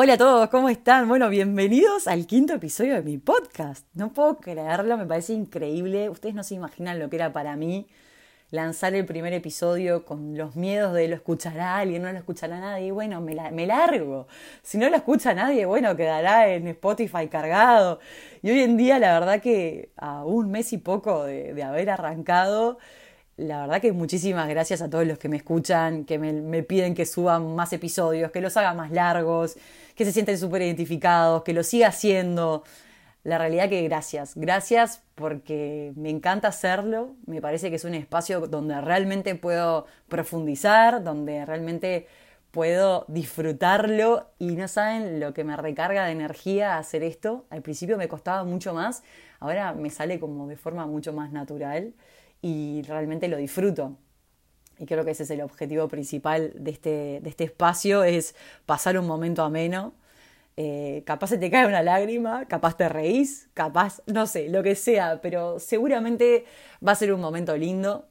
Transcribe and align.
Hola 0.00 0.12
a 0.12 0.16
todos, 0.16 0.48
¿cómo 0.50 0.68
están? 0.68 1.08
Bueno, 1.08 1.28
bienvenidos 1.28 2.06
al 2.06 2.28
quinto 2.28 2.54
episodio 2.54 2.94
de 2.94 3.02
mi 3.02 3.18
podcast. 3.18 3.84
No 3.94 4.12
puedo 4.12 4.36
creerlo, 4.36 4.96
me 4.96 5.06
parece 5.06 5.32
increíble. 5.32 6.08
Ustedes 6.08 6.36
no 6.36 6.44
se 6.44 6.54
imaginan 6.54 7.00
lo 7.00 7.10
que 7.10 7.16
era 7.16 7.32
para 7.32 7.56
mí 7.56 7.88
lanzar 8.52 8.94
el 8.94 9.04
primer 9.06 9.32
episodio 9.32 10.04
con 10.04 10.38
los 10.38 10.54
miedos 10.54 10.94
de 10.94 11.08
lo 11.08 11.16
escuchará 11.16 11.78
alguien, 11.78 12.02
no 12.02 12.12
lo 12.12 12.16
escuchará 12.16 12.60
nadie. 12.60 12.92
Bueno, 12.92 13.20
me, 13.20 13.34
me 13.50 13.66
largo. 13.66 14.28
Si 14.62 14.78
no 14.78 14.88
lo 14.88 14.94
escucha 14.94 15.34
nadie, 15.34 15.66
bueno, 15.66 15.96
quedará 15.96 16.48
en 16.48 16.68
Spotify 16.68 17.26
cargado. 17.26 17.98
Y 18.40 18.52
hoy 18.52 18.60
en 18.60 18.76
día, 18.76 19.00
la 19.00 19.18
verdad 19.18 19.42
que 19.42 19.90
a 19.96 20.24
un 20.24 20.52
mes 20.52 20.72
y 20.72 20.78
poco 20.78 21.24
de, 21.24 21.54
de 21.54 21.62
haber 21.64 21.90
arrancado, 21.90 22.78
la 23.38 23.60
verdad 23.60 23.80
que 23.80 23.92
muchísimas 23.92 24.48
gracias 24.48 24.82
a 24.82 24.90
todos 24.90 25.06
los 25.06 25.16
que 25.16 25.28
me 25.28 25.36
escuchan, 25.36 26.04
que 26.04 26.18
me, 26.18 26.62
piden 26.64 26.94
que 26.94 27.06
suban 27.06 27.54
más 27.54 27.72
episodios, 27.72 28.32
que 28.32 28.40
los 28.40 28.56
haga 28.56 28.74
más 28.74 28.90
largos, 28.90 29.56
que 29.98 30.04
se 30.04 30.12
sienten 30.12 30.38
súper 30.38 30.62
identificados, 30.62 31.42
que 31.42 31.52
lo 31.52 31.64
siga 31.64 31.88
haciendo. 31.88 32.62
La 33.24 33.36
realidad 33.36 33.68
que 33.68 33.82
gracias, 33.82 34.36
gracias 34.36 35.02
porque 35.16 35.92
me 35.96 36.08
encanta 36.08 36.48
hacerlo, 36.48 37.16
me 37.26 37.42
parece 37.42 37.68
que 37.68 37.76
es 37.76 37.84
un 37.84 37.94
espacio 37.94 38.46
donde 38.46 38.80
realmente 38.80 39.34
puedo 39.34 39.86
profundizar, 40.08 41.02
donde 41.02 41.44
realmente 41.44 42.06
puedo 42.52 43.06
disfrutarlo 43.08 44.30
y 44.38 44.52
no 44.52 44.68
saben 44.68 45.18
lo 45.18 45.34
que 45.34 45.42
me 45.42 45.56
recarga 45.56 46.06
de 46.06 46.12
energía 46.12 46.78
hacer 46.78 47.02
esto. 47.02 47.46
Al 47.50 47.62
principio 47.62 47.98
me 47.98 48.06
costaba 48.06 48.44
mucho 48.44 48.72
más, 48.72 49.02
ahora 49.40 49.72
me 49.72 49.90
sale 49.90 50.20
como 50.20 50.46
de 50.46 50.56
forma 50.56 50.86
mucho 50.86 51.12
más 51.12 51.32
natural 51.32 51.92
y 52.40 52.82
realmente 52.82 53.26
lo 53.26 53.36
disfruto. 53.36 53.96
Y 54.78 54.86
creo 54.86 55.04
que 55.04 55.10
ese 55.10 55.24
es 55.24 55.30
el 55.30 55.40
objetivo 55.40 55.88
principal 55.88 56.52
de 56.54 56.70
este, 56.70 57.20
de 57.22 57.28
este 57.28 57.44
espacio, 57.44 58.04
es 58.04 58.34
pasar 58.66 58.98
un 58.98 59.06
momento 59.06 59.42
ameno. 59.42 59.94
Eh, 60.56 61.02
capaz 61.06 61.28
se 61.28 61.38
te 61.38 61.50
cae 61.50 61.66
una 61.66 61.82
lágrima, 61.82 62.46
capaz 62.46 62.76
te 62.76 62.88
reís, 62.88 63.48
capaz, 63.54 64.02
no 64.06 64.26
sé, 64.26 64.48
lo 64.48 64.62
que 64.62 64.74
sea, 64.74 65.20
pero 65.22 65.60
seguramente 65.60 66.46
va 66.86 66.92
a 66.92 66.94
ser 66.96 67.12
un 67.12 67.20
momento 67.20 67.56
lindo. 67.56 68.08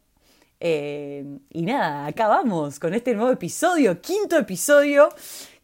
Eh, 0.59 1.25
y 1.51 1.61
nada, 1.63 2.07
acá 2.07 2.27
vamos 2.27 2.79
con 2.79 2.93
este 2.93 3.13
nuevo 3.13 3.31
episodio, 3.31 4.01
quinto 4.01 4.37
episodio, 4.37 5.09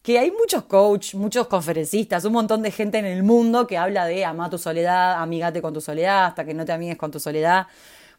que 0.01 0.19
hay 0.19 0.31
muchos 0.31 0.65
coach, 0.65 1.15
muchos 1.15 1.47
conferencistas, 1.47 2.25
un 2.25 2.33
montón 2.33 2.61
de 2.61 2.71
gente 2.71 2.97
en 2.97 3.05
el 3.05 3.23
mundo 3.23 3.65
que 3.65 3.77
habla 3.77 4.05
de 4.05 4.25
ama 4.25 4.49
tu 4.49 4.57
soledad, 4.57 5.21
amigate 5.21 5.61
con 5.61 5.73
tu 5.73 5.81
soledad, 5.81 6.25
hasta 6.25 6.45
que 6.45 6.53
no 6.53 6.65
te 6.65 6.73
amigues 6.73 6.97
con 6.97 7.11
tu 7.11 7.19
soledad. 7.19 7.67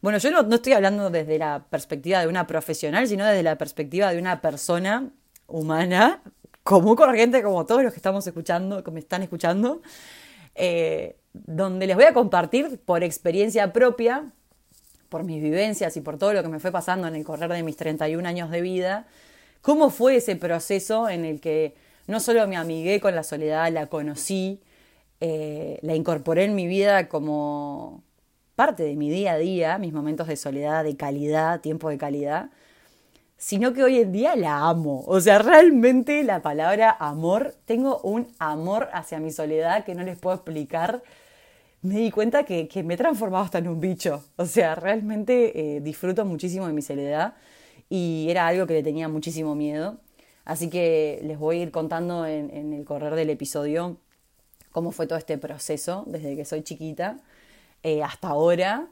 Bueno, 0.05 0.19
yo 0.19 0.31
no, 0.31 0.55
estoy 0.55 0.75
hablando 0.75 1.09
desde 1.09 1.39
la 1.39 1.65
perspectiva 1.71 2.21
de 2.21 2.29
una 2.29 2.47
profesional, 2.47 3.09
sino 3.09 3.25
desde 3.25 3.43
la 3.43 3.57
perspectiva 3.57 4.13
de 4.13 4.19
una 4.19 4.43
persona 4.43 5.09
humana, 5.47 6.21
común 6.63 6.95
corriente, 6.95 7.43
como 7.43 7.65
todos 7.65 7.83
los 7.83 7.91
que 7.91 7.97
estamos 7.97 8.27
escuchando, 8.27 8.85
que 8.85 8.91
me 8.91 9.01
están 9.01 9.23
escuchando, 9.23 9.81
eh, 10.57 11.17
donde 11.33 11.87
les 11.87 11.97
voy 11.97 12.05
a 12.05 12.13
compartir 12.13 12.79
por 12.85 13.03
experiencia 13.03 13.73
propia, 13.73 14.31
por 15.09 15.25
mis 15.25 15.43
vivencias 15.43 15.97
y 15.97 16.03
por 16.03 16.19
todo 16.19 16.35
lo 16.35 16.43
que 16.43 16.51
me 16.51 16.61
fue 16.61 16.71
pasando 16.71 17.09
en 17.09 17.15
el 17.15 17.25
correr 17.25 17.51
de 17.51 17.63
mis 17.63 17.79
31 17.79 18.29
años 18.29 18.51
de 18.51 18.61
vida, 18.61 19.07
cómo 19.63 19.89
fue 19.89 20.17
ese 20.17 20.37
proceso 20.37 21.09
en 21.09 21.25
el 21.25 21.41
que 21.41 21.77
no 22.09 22.21
solo 22.21 22.47
me 22.47 22.59
amigué 22.59 23.01
con 23.01 23.15
la 23.15 23.23
soledad, 23.23 23.73
la 23.73 23.87
conocí, 23.87 24.61
eh, 25.23 25.79
la 25.81 25.95
incorporé 25.95 26.45
en 26.45 26.55
mi 26.55 26.67
vida 26.67 27.09
como, 27.09 28.03
parte 28.55 28.85
de 28.85 28.97
mi 28.97 29.11
día 29.11 29.33
a 29.33 29.39
día, 29.39 29.79
mis 29.79 29.93
momentos 29.93 30.29
de 30.29 30.37
soledad, 30.37 30.85
de 30.85 30.97
calidad, 30.97 31.61
tiempo 31.61 31.89
de 31.89 31.99
calidad, 31.99 32.51
sino 33.37 33.73
que 33.73 33.83
hoy 33.83 33.99
en 33.99 34.13
día 34.13 34.37
la 34.37 34.69
amo. 34.69 35.05
O 35.07 35.21
sea, 35.21 35.39
realmente 35.39 36.23
la 36.23 36.43
palabra 36.43 36.97
amor, 36.99 37.55
tengo 37.67 38.01
un 38.01 38.29
amor 38.39 38.89
hacia 38.93 39.21
mi 39.21 39.31
soledad 39.31 39.85
que 39.85 39.95
no 39.95 40.03
les 40.05 40.19
puedo 40.19 40.37
explicar. 40.37 41.03
Me 41.83 41.97
di 41.97 42.11
cuenta 42.11 42.45
que, 42.45 42.69
me 42.85 42.95
he 42.95 42.97
transformado 42.97 43.45
hasta 43.45 43.59
en 43.59 43.69
un 43.69 43.81
bicho. 43.81 44.25
O 44.37 44.47
sea, 44.47 44.75
realmente 44.75 45.77
eh, 45.77 45.81
disfruto 45.81 46.25
muchísimo 46.25 46.67
de 46.67 46.73
mi 46.73 46.83
soledad 46.83 47.35
y 47.91 48.27
era 48.31 48.47
algo 48.47 48.67
que 48.67 48.75
le 48.75 48.83
tenía 48.83 49.09
muchísimo 49.09 49.55
miedo. 49.55 49.99
Así 50.45 50.71
que 50.71 51.21
les 51.25 51.39
voy 51.39 51.61
a 51.61 51.63
ir 51.65 51.71
contando 51.71 52.27
en, 52.27 52.51
en 52.51 52.73
el 52.73 52.85
correr 52.85 53.15
del 53.15 53.31
episodio 53.31 53.99
cómo 54.73 54.93
fue 54.93 55.07
todo 55.07 55.19
este 55.19 55.39
proceso 55.39 56.05
desde 56.07 56.37
que 56.37 56.45
soy 56.45 56.63
chiquita 56.63 57.19
eh, 57.85 58.03
hasta 58.03 58.29
ahora, 58.29 58.89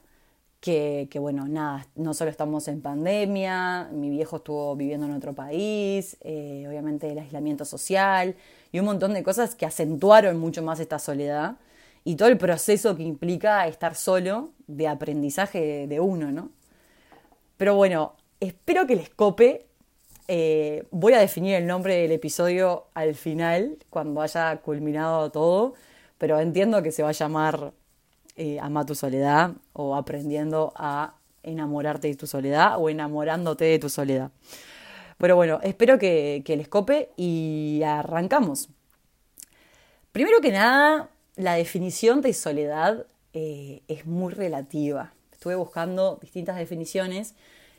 que, 0.60 1.08
bueno, 1.18 1.48
nada, 1.48 1.88
no 1.96 2.14
solo 2.14 2.30
estamos 2.30 2.68
en 2.68 2.82
pandemia, 2.82 3.88
mi 3.90 4.10
viejo 4.10 4.36
estuvo 4.36 4.76
viviendo 4.76 5.06
en 5.06 5.12
otro 5.14 5.32
país, 5.32 6.16
eh, 6.20 6.64
obviamente 6.68 7.10
el 7.10 7.18
aislamiento 7.18 7.64
social 7.64 8.36
y 8.70 8.78
un 8.78 8.84
montón 8.86 9.12
de 9.12 9.24
cosas 9.24 9.56
que 9.56 9.66
acentuaron 9.66 10.38
mucho 10.38 10.62
más 10.62 10.78
esta 10.78 11.00
soledad 11.00 11.56
y 12.04 12.14
todo 12.16 12.28
el 12.28 12.38
proceso 12.38 12.94
que 12.96 13.02
implica 13.02 13.66
estar 13.66 13.96
solo 13.96 14.50
de 14.68 14.86
aprendizaje 14.86 15.88
de 15.88 16.00
uno, 16.00 16.30
¿no? 16.30 16.50
Pero 17.56 17.74
bueno, 17.74 18.14
espero 18.40 18.86
que 18.86 18.96
les 18.96 19.10
cope. 19.10 19.66
Eh, 20.28 20.86
voy 20.90 21.14
a 21.14 21.18
definir 21.18 21.54
el 21.56 21.66
nombre 21.66 21.96
del 21.96 22.12
episodio 22.12 22.86
al 22.94 23.14
final, 23.14 23.78
cuando 23.90 24.20
haya 24.22 24.56
culminado 24.58 25.30
todo, 25.30 25.74
pero 26.18 26.38
entiendo 26.40 26.82
que 26.82 26.92
se 26.92 27.02
va 27.02 27.08
a 27.10 27.12
llamar 27.12 27.72
eh, 28.36 28.58
ama 28.60 28.86
tu 28.86 28.94
soledad 28.94 29.52
o 29.72 29.94
aprendiendo 29.94 30.72
a 30.76 31.14
enamorarte 31.42 32.08
de 32.08 32.14
tu 32.14 32.26
soledad 32.26 32.78
o 32.78 32.88
enamorándote 32.88 33.64
de 33.64 33.78
tu 33.78 33.88
soledad. 33.88 34.30
Pero 35.18 35.36
bueno, 35.36 35.60
espero 35.62 35.98
que, 35.98 36.42
les 36.46 36.68
cope 36.68 37.10
y 37.16 37.82
arrancamos. 37.84 38.68
Primero 40.12 40.40
que 40.40 40.50
nada, 40.50 41.10
la 41.36 41.54
definición 41.54 42.20
de 42.20 42.32
soledad 42.32 43.06
eh, 43.32 43.82
es 43.88 44.06
muy 44.06 44.32
relativa. 44.32 45.12
Estuve 45.32 45.54
buscando 45.54 46.18
distintas 46.20 46.56
definiciones 46.56 47.34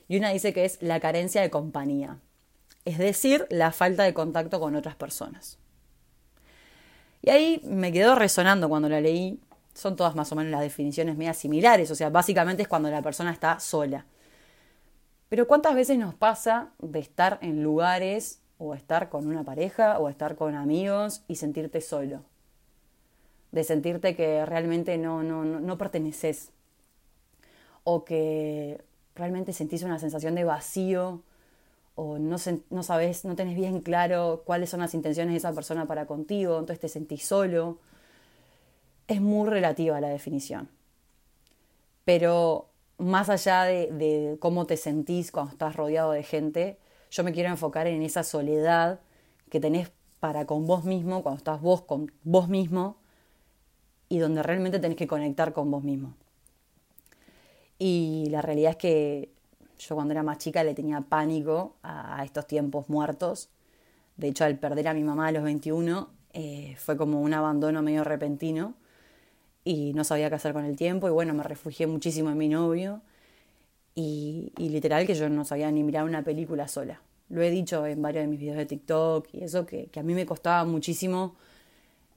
y 0.07 0.17
una 0.17 0.29
dice 0.29 0.53
que 0.53 0.65
es 0.65 0.81
la 0.81 0.99
carencia 0.99 1.41
de 1.41 1.49
compañía, 1.49 2.17
es 2.85 2.97
decir, 2.97 3.47
la 3.49 3.71
falta 3.71 4.03
de 4.03 4.13
contacto 4.13 4.59
con 4.59 4.75
otras 4.75 4.95
personas. 4.95 5.57
Y 7.21 7.29
ahí 7.29 7.61
me 7.63 7.93
quedó 7.93 8.15
resonando 8.15 8.67
cuando 8.67 8.89
la 8.89 8.99
leí 8.99 9.39
son 9.73 9.95
todas 9.95 10.15
más 10.15 10.31
o 10.31 10.35
menos 10.35 10.51
las 10.51 10.61
definiciones 10.61 11.17
medias 11.17 11.37
similares, 11.37 11.89
o 11.91 11.95
sea, 11.95 12.09
básicamente 12.09 12.63
es 12.63 12.67
cuando 12.67 12.89
la 12.89 13.01
persona 13.01 13.31
está 13.31 13.59
sola. 13.59 14.05
Pero 15.29 15.47
¿cuántas 15.47 15.73
veces 15.73 15.97
nos 15.97 16.13
pasa 16.13 16.73
de 16.79 16.99
estar 16.99 17.39
en 17.41 17.63
lugares 17.63 18.39
o 18.59 18.75
estar 18.75 19.09
con 19.09 19.27
una 19.27 19.43
pareja 19.43 19.97
o 19.97 20.09
estar 20.09 20.35
con 20.35 20.55
amigos 20.55 21.23
y 21.27 21.37
sentirte 21.37 21.81
solo? 21.81 22.21
De 23.51 23.63
sentirte 23.63 24.15
que 24.15 24.45
realmente 24.45 24.97
no, 24.97 25.23
no, 25.23 25.43
no, 25.43 25.77
perteneces 25.77 26.51
o 27.83 28.05
que 28.05 28.83
realmente 29.15 29.53
sentís 29.53 29.81
una 29.83 29.97
sensación 29.97 30.35
de 30.35 30.43
vacío 30.43 31.23
o 31.95 32.19
no, 32.19 32.37
no 32.69 32.83
sabes, 32.83 33.25
no 33.25 33.35
tenés 33.35 33.55
bien 33.55 33.81
claro 33.81 34.43
cuáles 34.45 34.69
son 34.69 34.81
las 34.81 34.93
intenciones 34.93 35.33
de 35.33 35.37
esa 35.37 35.53
persona 35.53 35.87
para 35.87 36.05
contigo, 36.05 36.59
entonces 36.59 36.79
te 36.79 36.89
sentís 36.89 37.25
solo 37.25 37.79
es 39.07 39.21
muy 39.21 39.49
relativa 39.49 39.99
la 40.01 40.09
definición. 40.09 40.69
Pero 42.05 42.69
más 42.97 43.29
allá 43.29 43.63
de, 43.63 44.37
cómo 44.39 44.65
te 44.65 44.77
sentís 44.77 45.31
cuando 45.31 45.51
estás 45.51 45.75
rodeado 45.75 46.11
de 46.11 46.23
gente, 46.23 46.77
yo 47.11 47.23
me 47.23 47.33
quiero 47.33 47.49
enfocar 47.49 47.87
en 47.87 48.01
esa 48.01 48.23
soledad 48.23 48.99
que 49.49 49.59
tenés 49.59 49.91
para 50.19 50.45
con 50.45 50.65
vos 50.65 50.83
mismo, 50.85 51.21
cuando 51.21 51.37
estás 51.37 51.61
vos 51.61 51.81
con 51.81 52.11
vos 52.23 52.47
mismo 52.47 52.97
y 54.09 54.19
donde 54.19 54.41
realmente 54.41 54.79
tenés 54.79 54.97
que 54.97 55.07
conectar 55.07 55.53
con 55.53 55.69
vos 55.69 55.83
mismo. 55.83 56.15
Y 57.77 58.27
la 58.29 58.41
realidad 58.41 58.71
es 58.71 58.77
que 58.77 59.29
yo 59.77 59.95
cuando 59.95 60.13
era 60.13 60.23
más 60.23 60.37
chica 60.37 60.63
le 60.63 60.73
tenía 60.73 61.01
pánico 61.01 61.75
a, 61.83 62.23
estos 62.23 62.47
tiempos 62.47 62.87
muertos. 62.87 63.49
De 64.15 64.29
hecho, 64.29 64.45
al 64.45 64.57
perder 64.57 64.87
a 64.87 64.93
mi 64.93 65.03
mamá 65.03 65.27
a 65.27 65.31
los 65.31 65.43
21 65.43 66.09
eh, 66.33 66.75
fue 66.77 66.95
como 66.95 67.21
un 67.21 67.33
abandono 67.33 67.81
medio 67.81 68.03
repentino 68.03 68.75
y 69.63 69.93
no 69.93 70.03
sabía 70.03 70.29
qué 70.29 70.35
hacer 70.35 70.53
con 70.53 70.65
el 70.65 70.75
tiempo 70.75 71.07
y 71.07 71.11
bueno, 71.11 71.33
me 71.33 71.43
refugié 71.43 71.87
muchísimo 71.87 72.29
en 72.29 72.37
mi 72.37 72.49
novio 72.49 73.01
y, 73.95 74.51
literal 74.57 75.05
que 75.05 75.15
yo 75.15 75.29
no 75.29 75.45
sabía 75.45 75.71
ni 75.71 75.83
mirar 75.83 76.05
una 76.05 76.23
película 76.23 76.67
sola. 76.67 77.01
Lo 77.29 77.41
he 77.41 77.49
dicho 77.49 77.85
en 77.85 78.01
varios 78.01 78.23
de 78.23 78.27
mis 78.27 78.39
videos 78.39 78.57
de 78.57 78.65
TikTok 78.65 79.27
y 79.33 79.43
eso 79.43 79.65
que, 79.65 79.89
a 79.95 80.03
mí 80.03 80.13
me 80.13 80.25
costaba 80.25 80.65
muchísimo 80.65 81.35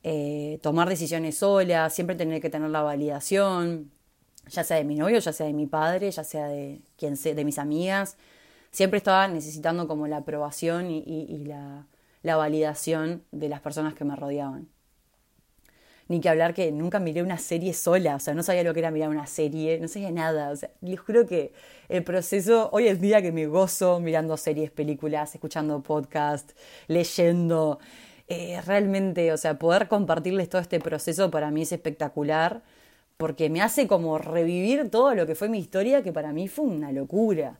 eh, 0.03 0.59
tomar 0.63 0.89
decisiones 0.89 1.39
sola, 1.39 1.91
siempre 1.91 2.17
tener 2.17 2.41
que 2.41 2.51
tener 2.51 2.71
la 2.71 2.83
validación, 2.83 3.91
ya 4.49 4.65
sea 4.65 4.77
de 4.79 4.85
mi 4.85 4.97
novio, 4.97 5.19
ya 5.19 5.33
sea 5.33 5.47
de 5.47 5.53
mi 5.53 5.67
padre, 5.67 6.11
ya 6.11 6.25
sea 6.25 6.49
de 6.49 6.81
quien 6.97 7.17
sea, 7.17 7.35
de 7.35 7.45
mis 7.45 7.59
amigas. 7.59 8.17
Siempre 8.71 8.99
estaba 8.99 9.29
necesitando 9.29 9.89
como 9.89 10.07
la 10.07 10.19
aprobación 10.19 10.91
y, 10.91 11.45
la, 11.47 11.87
la 12.23 12.37
validación 12.37 13.23
de 13.33 13.49
las 13.49 13.61
personas 13.61 13.95
que 13.95 14.05
me 14.05 14.17
rodeaban 14.17 14.69
ni 16.09 16.21
que 16.21 16.29
hablar 16.29 16.55
que 16.55 16.71
nunca 16.73 17.01
miré 17.01 17.23
una 17.23 17.39
serie 17.39 17.73
sola, 17.75 18.17
o 18.17 18.21
sea, 18.21 18.35
no 18.35 18.43
sabía 18.43 18.63
lo 18.63 18.73
que 18.73 18.81
era 18.81 18.91
mirar 18.91 19.09
una 19.09 19.27
serie, 19.27 19.79
no 19.81 19.89
sabía 19.89 20.11
nada, 20.11 20.51
o 20.51 20.57
sea, 20.57 20.71
les 20.81 21.01
juro 21.01 21.27
que 21.27 21.53
el 21.89 22.05
proceso, 22.05 22.69
hoy 22.73 22.89
es 22.89 23.01
día 23.01 23.23
que 23.23 23.33
me 23.33 23.47
gozo 23.47 24.01
mirando 24.01 24.37
series, 24.37 24.71
películas, 24.71 25.35
escuchando 25.35 25.83
podcasts, 25.83 26.55
leyendo, 26.89 27.79
eh, 28.29 28.61
realmente, 28.67 29.33
o 29.33 29.37
sea, 29.37 29.59
poder 29.59 29.89
compartirles 29.89 30.49
todo 30.49 30.61
este 30.61 30.81
proceso 30.81 31.31
para 31.31 31.51
mí 31.51 31.63
es 31.63 31.73
espectacular 31.73 32.63
porque 33.17 33.49
me 33.51 33.63
hace 33.63 33.87
como 33.87 34.19
revivir 34.19 34.91
todo 34.91 35.15
lo 35.15 35.27
que 35.27 35.35
fue 35.35 35.49
mi 35.49 35.59
historia, 35.59 36.03
que 36.03 36.13
para 36.13 36.33
mí 36.33 36.49
fue 36.49 36.67
una 36.67 36.93
locura. 36.93 37.59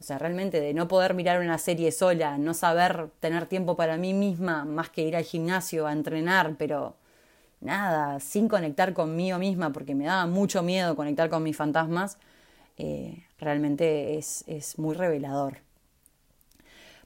O 0.00 0.04
sea, 0.04 0.18
realmente 0.18 0.60
de 0.60 0.74
no 0.74 0.86
poder 0.86 1.14
mirar 1.14 1.40
una 1.40 1.58
serie 1.58 1.90
sola, 1.92 2.38
no 2.38 2.54
saber 2.54 3.08
tener 3.20 3.46
tiempo 3.46 3.76
para 3.76 3.96
mí 3.96 4.14
misma, 4.14 4.64
más 4.64 4.90
que 4.90 5.02
ir 5.02 5.16
al 5.16 5.24
gimnasio 5.24 5.86
a 5.86 5.92
entrenar, 5.92 6.56
pero 6.58 6.94
nada, 7.60 8.20
sin 8.20 8.48
conectar 8.48 8.92
conmigo 8.92 9.38
misma, 9.38 9.72
porque 9.72 9.94
me 9.94 10.04
daba 10.04 10.26
mucho 10.26 10.62
miedo 10.62 10.96
conectar 10.96 11.28
con 11.28 11.42
mis 11.42 11.56
fantasmas, 11.56 12.18
eh, 12.76 13.24
realmente 13.38 14.18
es, 14.18 14.44
muy 14.78 14.94
revelador. 14.94 15.58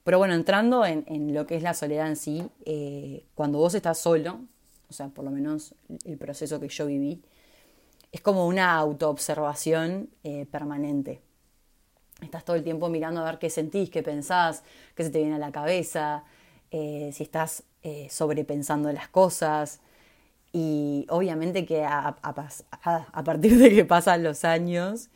Pero 0.05 0.19
bueno, 0.19 0.35
entrando 0.35 0.85
en, 0.85 1.33
lo 1.33 1.47
que 1.47 1.57
es 1.57 1.63
la 1.63 1.75
soledad 1.75 2.09
en 2.09 2.17
sí, 2.17 2.47
eh, 2.67 3.25
cuando 3.35 3.59
vos 3.59 3.75
estás 3.75 3.99
solo, 3.99 4.41
o 4.91 4.93
sea, 4.93 5.09
por 5.09 5.25
lo 5.25 5.31
menos 5.31 5.75
el 6.05 6.19
proceso 6.19 6.61
que 6.61 6.69
yo 6.69 6.87
viví, 6.87 7.23
es 8.11 8.21
como 8.21 8.47
una 8.47 8.75
autoobservación 8.77 10.11
eh, 10.25 10.45
permanente. 10.51 11.23
Estás 12.21 12.45
todo 12.45 12.57
el 12.57 12.63
tiempo 12.63 12.89
mirando 12.89 13.21
a 13.21 13.25
ver 13.25 13.39
qué 13.39 13.49
sentís, 13.49 13.91
qué 13.91 14.03
pensás, 14.03 14.65
qué 14.95 15.05
se 15.05 15.11
te 15.11 15.19
viene 15.19 15.37
a 15.37 15.39
la 15.39 15.51
cabeza, 15.51 16.25
si 16.71 17.23
estás 17.23 17.65
sobrepensando 18.09 18.91
las 18.93 19.09
cosas. 19.09 19.81
Y 20.53 21.07
obviamente 21.09 21.65
que 21.65 21.85
a, 21.85 22.15
partir 23.25 23.57
de 23.59 23.71
que 23.75 23.85
pasan 23.85 24.23
los 24.23 24.45
años, 24.45 25.09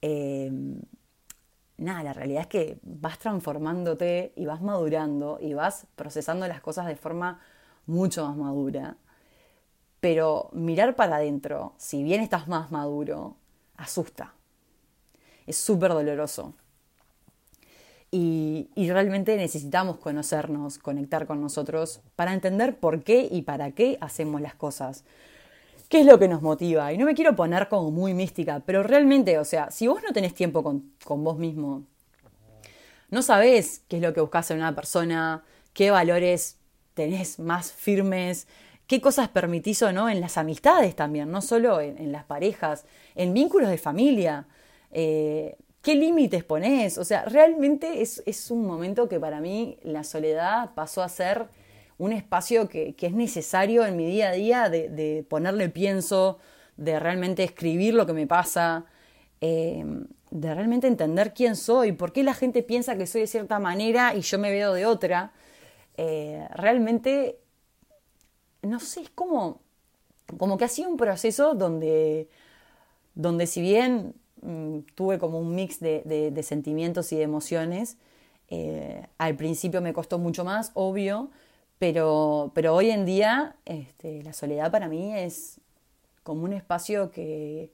em, 0.00 0.80
nada, 1.76 2.02
la 2.02 2.12
realidad 2.14 2.42
es 2.42 2.46
que 2.48 2.78
vas 2.82 3.18
transformándote 3.18 4.32
y 4.36 4.46
vas 4.46 4.62
madurando 4.62 5.38
y 5.40 5.54
vas 5.54 5.86
procesando 5.96 6.48
las 6.48 6.60
cosas 6.62 6.86
de 6.86 6.96
forma 6.96 7.40
mucho 7.86 8.26
más 8.26 8.36
madura. 8.36 8.96
Pero 10.00 10.50
mirar 10.52 10.96
para 10.96 11.16
adentro, 11.16 11.74
si 11.76 12.02
bien 12.02 12.22
estás 12.22 12.48
más 12.48 12.70
maduro, 12.72 13.36
asusta. 13.76 14.34
Es 15.46 15.56
súper 15.58 15.92
doloroso. 15.92 16.54
Y, 18.14 18.68
realmente 18.76 19.38
necesitamos 19.38 19.96
conocernos, 19.96 20.76
conectar 20.76 21.26
con 21.26 21.40
nosotros 21.40 22.00
para 22.14 22.34
entender 22.34 22.76
por 22.76 23.02
qué 23.02 23.26
y 23.30 23.40
para 23.40 23.70
qué 23.70 23.96
hacemos 24.02 24.42
las 24.42 24.54
cosas. 24.54 25.04
¿Qué 25.88 26.00
es 26.00 26.06
lo 26.06 26.18
que 26.18 26.28
nos 26.28 26.42
motiva? 26.42 26.92
Y 26.92 26.98
no 26.98 27.06
me 27.06 27.14
quiero 27.14 27.34
poner 27.34 27.68
como 27.68 27.90
muy 27.90 28.12
mística, 28.12 28.60
pero 28.66 28.82
realmente, 28.82 29.38
o 29.38 29.46
sea, 29.46 29.70
si 29.70 29.86
vos 29.86 30.02
no 30.02 30.12
tenés 30.12 30.34
tiempo 30.34 30.62
con, 30.62 30.92
con 31.04 31.24
vos 31.24 31.38
mismo, 31.38 31.84
no 33.10 33.22
sabés 33.22 33.82
qué 33.88 33.96
es 33.96 34.02
lo 34.02 34.12
que 34.12 34.20
buscas 34.20 34.50
en 34.50 34.58
una 34.58 34.74
persona, 34.74 35.42
qué 35.72 35.90
valores 35.90 36.58
tenés 36.92 37.38
más 37.38 37.72
firmes, 37.72 38.46
qué 38.86 39.00
cosas 39.00 39.30
permitís 39.30 39.82
o 39.82 39.90
no 39.90 40.10
en 40.10 40.20
las 40.20 40.36
amistades 40.36 40.94
también, 40.94 41.30
no 41.30 41.40
solo 41.40 41.80
en, 41.80 42.12
las 42.12 42.24
parejas, 42.24 42.84
en 43.14 43.32
vínculos 43.32 43.70
de 43.70 43.78
familia. 43.78 44.46
Eh, 44.90 45.56
¿Qué 45.82 45.96
límites 45.96 46.44
ponés? 46.44 46.96
O 46.96 47.04
sea, 47.04 47.24
realmente 47.24 48.02
es, 48.02 48.50
un 48.50 48.66
momento 48.66 49.08
que 49.08 49.18
para 49.18 49.40
mí 49.40 49.78
la 49.82 50.04
soledad 50.04 50.70
pasó 50.74 51.02
a 51.02 51.08
ser 51.08 51.48
un 51.98 52.12
espacio 52.12 52.68
que, 52.68 52.94
es 52.98 53.12
necesario 53.12 53.84
en 53.84 53.96
mi 53.96 54.06
día 54.06 54.30
a 54.30 54.32
día 54.32 54.68
de, 54.68 55.26
ponerle 55.28 55.68
pienso, 55.68 56.38
de 56.76 57.00
realmente 57.00 57.42
escribir 57.42 57.94
lo 57.94 58.06
que 58.06 58.12
me 58.12 58.26
pasa, 58.26 58.86
eh, 59.40 59.84
de 60.30 60.54
realmente 60.54 60.86
entender 60.86 61.34
quién 61.34 61.56
soy, 61.56 61.92
por 61.92 62.12
qué 62.12 62.22
la 62.22 62.34
gente 62.34 62.62
piensa 62.62 62.96
que 62.96 63.06
soy 63.06 63.22
de 63.22 63.26
cierta 63.26 63.58
manera 63.58 64.14
y 64.14 64.20
yo 64.20 64.38
me 64.38 64.50
veo 64.50 64.72
de 64.72 64.86
otra. 64.86 65.32
Eh, 65.96 66.46
realmente 66.54 67.42
no 68.62 68.78
sé, 68.80 69.02
es 69.02 69.10
como, 69.10 69.60
como 70.38 70.56
que 70.56 70.64
ha 70.64 70.68
sido 70.68 70.88
un 70.88 70.96
proceso 70.96 71.54
donde, 71.54 72.28
donde 73.14 73.46
si 73.46 73.60
bien 73.60 74.14
mm, 74.42 74.78
tuve 74.94 75.18
como 75.18 75.38
un 75.38 75.54
mix 75.54 75.80
de, 75.80 76.40
sentimientos 76.42 77.12
y 77.12 77.16
de 77.16 77.22
emociones, 77.22 77.96
eh, 78.48 79.06
al 79.18 79.36
principio 79.36 79.80
me 79.80 79.92
costó 79.92 80.18
mucho 80.18 80.44
más, 80.44 80.72
obvio, 80.74 81.30
pero, 81.78 82.52
pero 82.54 82.74
hoy 82.74 82.90
en 82.90 83.06
día 83.06 83.56
este, 83.64 84.22
la 84.22 84.32
soledad 84.32 84.70
para 84.70 84.88
mí 84.88 85.16
es 85.16 85.60
como 86.22 86.44
un 86.44 86.52
espacio 86.52 87.10
que, 87.10 87.70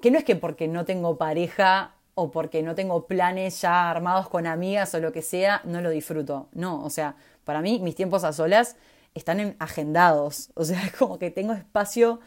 que 0.00 0.10
no 0.10 0.18
es 0.18 0.24
que 0.24 0.36
porque 0.36 0.68
no 0.68 0.84
tengo 0.84 1.16
pareja 1.16 1.94
o 2.14 2.30
porque 2.30 2.62
no 2.62 2.74
tengo 2.74 3.06
planes 3.06 3.60
ya 3.60 3.90
armados 3.90 4.28
con 4.28 4.46
amigas 4.46 4.94
o 4.94 5.00
lo 5.00 5.12
que 5.12 5.22
sea, 5.22 5.62
no 5.64 5.80
lo 5.80 5.90
disfruto. 5.90 6.48
No, 6.52 6.84
o 6.84 6.90
sea, 6.90 7.16
para 7.44 7.62
mí 7.62 7.80
mis 7.80 7.94
tiempos 7.94 8.24
a 8.24 8.32
solas 8.32 8.76
están 9.14 9.56
agendados. 9.58 10.50
O 10.54 10.64
sea, 10.64 10.82
es 10.86 10.92
como 10.92 11.18
que 11.18 11.30
tengo 11.30 11.52
espacio 11.52 12.20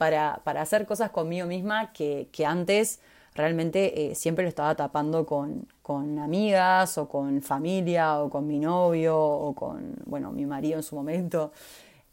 para, 0.00 0.40
para 0.44 0.62
hacer 0.62 0.86
cosas 0.86 1.10
conmigo 1.10 1.46
misma 1.46 1.92
que, 1.92 2.30
que 2.32 2.46
antes 2.46 3.00
realmente 3.34 4.12
eh, 4.12 4.14
siempre 4.14 4.44
lo 4.44 4.48
estaba 4.48 4.74
tapando 4.74 5.26
con, 5.26 5.68
con, 5.82 6.18
amigas 6.18 6.96
o 6.96 7.06
con 7.06 7.42
familia 7.42 8.18
o 8.20 8.30
con 8.30 8.46
mi 8.46 8.58
novio 8.58 9.14
o 9.18 9.54
con, 9.54 9.96
bueno, 10.06 10.32
mi 10.32 10.46
marido 10.46 10.78
en 10.78 10.82
su 10.82 10.96
momento. 10.96 11.52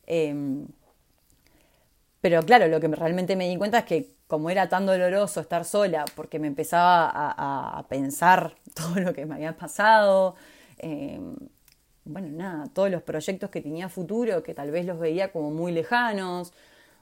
Em, 0.06 0.68
pero 2.20 2.44
claro, 2.44 2.68
lo 2.68 2.82
que 2.82 2.90
realmente 2.90 3.38
me 3.38 3.48
di 3.48 3.56
cuenta 3.56 3.78
es 3.78 3.86
que 3.86 4.18
como 4.28 4.50
era 4.50 4.68
tan 4.68 4.86
doloroso 4.86 5.40
estar 5.40 5.64
sola, 5.64 6.04
porque 6.14 6.40
me 6.40 6.48
empezaba 6.48 7.10
a, 7.10 7.86
pensar 7.88 8.54
todo 8.76 9.00
lo 9.00 9.14
que 9.14 9.26
me 9.26 9.36
había 9.36 9.56
pasado, 9.56 10.36
eh, 10.78 11.22
bueno, 12.04 12.28
nada, 12.32 12.66
todos 12.74 12.92
los 12.92 13.02
proyectos 13.02 13.50
que 13.50 13.62
tenía 13.62 13.88
futuro, 13.88 14.44
que 14.44 14.54
tal 14.54 14.72
vez 14.72 14.86
los 14.86 15.00
veía 15.00 15.32
como 15.32 15.52
muy 15.52 15.72
lejanos. 15.72 16.52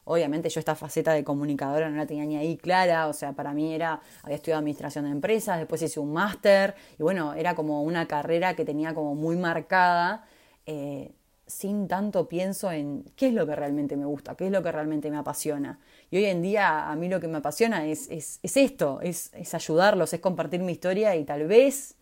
Obviamente 0.06 0.50
yo 0.50 0.60
esta 0.60 0.76
faceta 0.76 1.14
de 1.14 1.24
comunicadora 1.24 1.90
no 1.90 1.98
la 1.98 2.06
tenía 2.06 2.26
ni 2.26 2.38
ahí 2.38 2.58
clara, 2.58 3.08
o 3.08 3.14
sea, 3.14 3.34
para 3.34 3.54
mí 3.54 3.74
era, 3.74 4.02
había 4.24 4.36
estudiado 4.36 4.60
administración 4.60 5.06
de 5.06 5.12
empresas, 5.12 5.58
después 5.58 5.82
hice 5.82 6.00
un 6.00 6.14
máster, 6.14 6.76
y 6.98 7.04
bueno, 7.04 7.34
era 7.34 7.56
como 7.56 7.82
una 7.84 8.08
carrera 8.08 8.56
que 8.56 8.66
tenía 8.66 8.94
como 8.94 9.16
muy 9.16 9.36
marcada, 9.36 10.26
eh, 10.68 11.12
sin 11.48 11.88
tanto 11.88 12.28
pienso 12.28 12.72
en 12.72 13.04
qué 13.16 13.28
es 13.28 13.34
lo 13.34 13.46
que 13.46 13.56
realmente 13.56 13.98
me 13.98 14.06
gusta, 14.06 14.36
qué 14.36 14.46
es 14.46 14.52
lo 14.52 14.64
que 14.64 14.72
realmente 14.72 15.10
me 15.10 15.18
apasiona. 15.18 15.80
Y 16.12 16.18
hoy 16.18 16.26
en 16.26 16.42
día 16.42 16.90
a 16.90 16.96
mí 16.96 17.10
lo 17.10 17.20
que 17.20 17.28
me 17.28 17.38
apasiona 17.38 17.86
es, 17.86 18.10
es, 18.10 18.40
es 18.44 18.58
esto, 18.58 19.00
es, 19.02 19.32
es 19.34 19.54
ayudarlos, 19.54 20.14
es 20.14 20.20
compartir 20.20 20.62
mi 20.62 20.72
historia 20.72 21.16
y 21.16 21.24
tal 21.24 21.48
vez 21.48 21.96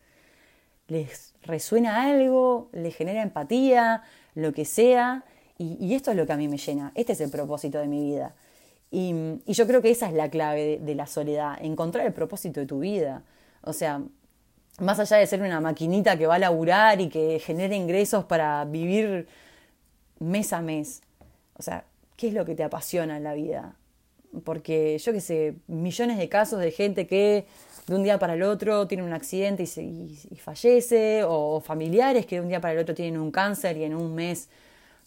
les 0.88 1.34
resuena 1.42 2.04
algo, 2.04 2.70
les 2.74 2.96
genera 2.96 3.22
empatía, 3.22 4.04
lo 4.36 4.54
que 4.54 4.66
sea, 4.66 5.24
y, 5.80 5.94
esto 5.94 6.12
es 6.12 6.18
lo 6.18 6.26
que 6.26 6.34
a 6.34 6.38
mí 6.38 6.48
me 6.48 6.58
llena, 6.58 6.92
este 6.96 7.14
es 7.14 7.22
el 7.22 7.30
propósito 7.30 7.80
de 7.80 7.88
mi 7.88 8.02
vida. 8.02 8.34
Y, 8.92 9.14
yo 9.48 9.68
creo 9.68 9.82
que 9.82 9.92
esa 9.92 10.08
es 10.08 10.14
la 10.14 10.30
clave 10.30 10.80
de, 10.82 10.96
la 10.96 11.08
soledad, 11.08 11.58
encontrar 11.62 12.06
el 12.06 12.14
propósito 12.14 12.60
de 12.60 12.66
tu 12.66 12.80
vida. 12.80 13.24
O 13.62 13.74
sea, 13.74 14.02
más 14.80 15.00
allá 15.00 15.18
de 15.18 15.28
ser 15.28 15.42
una 15.42 15.62
maquinita 15.62 16.18
que 16.18 16.28
va 16.28 16.36
a 16.36 16.40
laburar 16.40 17.02
y 17.02 17.10
que 17.10 17.40
genere 17.40 17.76
ingresos 17.76 18.26
para 18.26 18.66
vivir 18.66 19.28
mes 20.20 20.54
a 20.54 20.62
mes, 20.62 21.02
o 21.58 21.64
sea, 21.64 21.86
¿qué 22.18 22.28
es 22.28 22.34
lo 22.34 22.46
que 22.46 22.56
te 22.56 22.64
apasiona 22.64 23.18
en 23.18 23.24
la 23.24 23.34
vida? 23.34 23.76
Porque 24.44 24.98
yo 24.98 25.14
qué 25.14 25.22
sé, 25.22 25.56
millones 25.68 26.18
de 26.18 26.30
casos 26.30 26.60
de 26.60 26.72
gente 26.72 27.08
que 27.08 27.46
de 27.88 27.96
un 27.96 28.04
día 28.04 28.18
para 28.18 28.34
el 28.34 28.44
otro 28.44 28.88
tiene 28.88 29.04
un 29.04 29.14
accidente 29.14 29.64
y, 29.64 30.36
fallece, 30.38 31.24
o 31.26 31.60
familiares 31.62 32.26
que 32.26 32.36
de 32.36 32.42
un 32.42 32.48
día 32.48 32.62
para 32.62 32.74
el 32.74 32.80
otro 32.80 32.96
tienen 32.96 33.20
un 33.20 33.32
cáncer 33.32 33.78
y 33.78 33.84
en 33.84 33.94
un 33.94 34.16
mes 34.16 34.50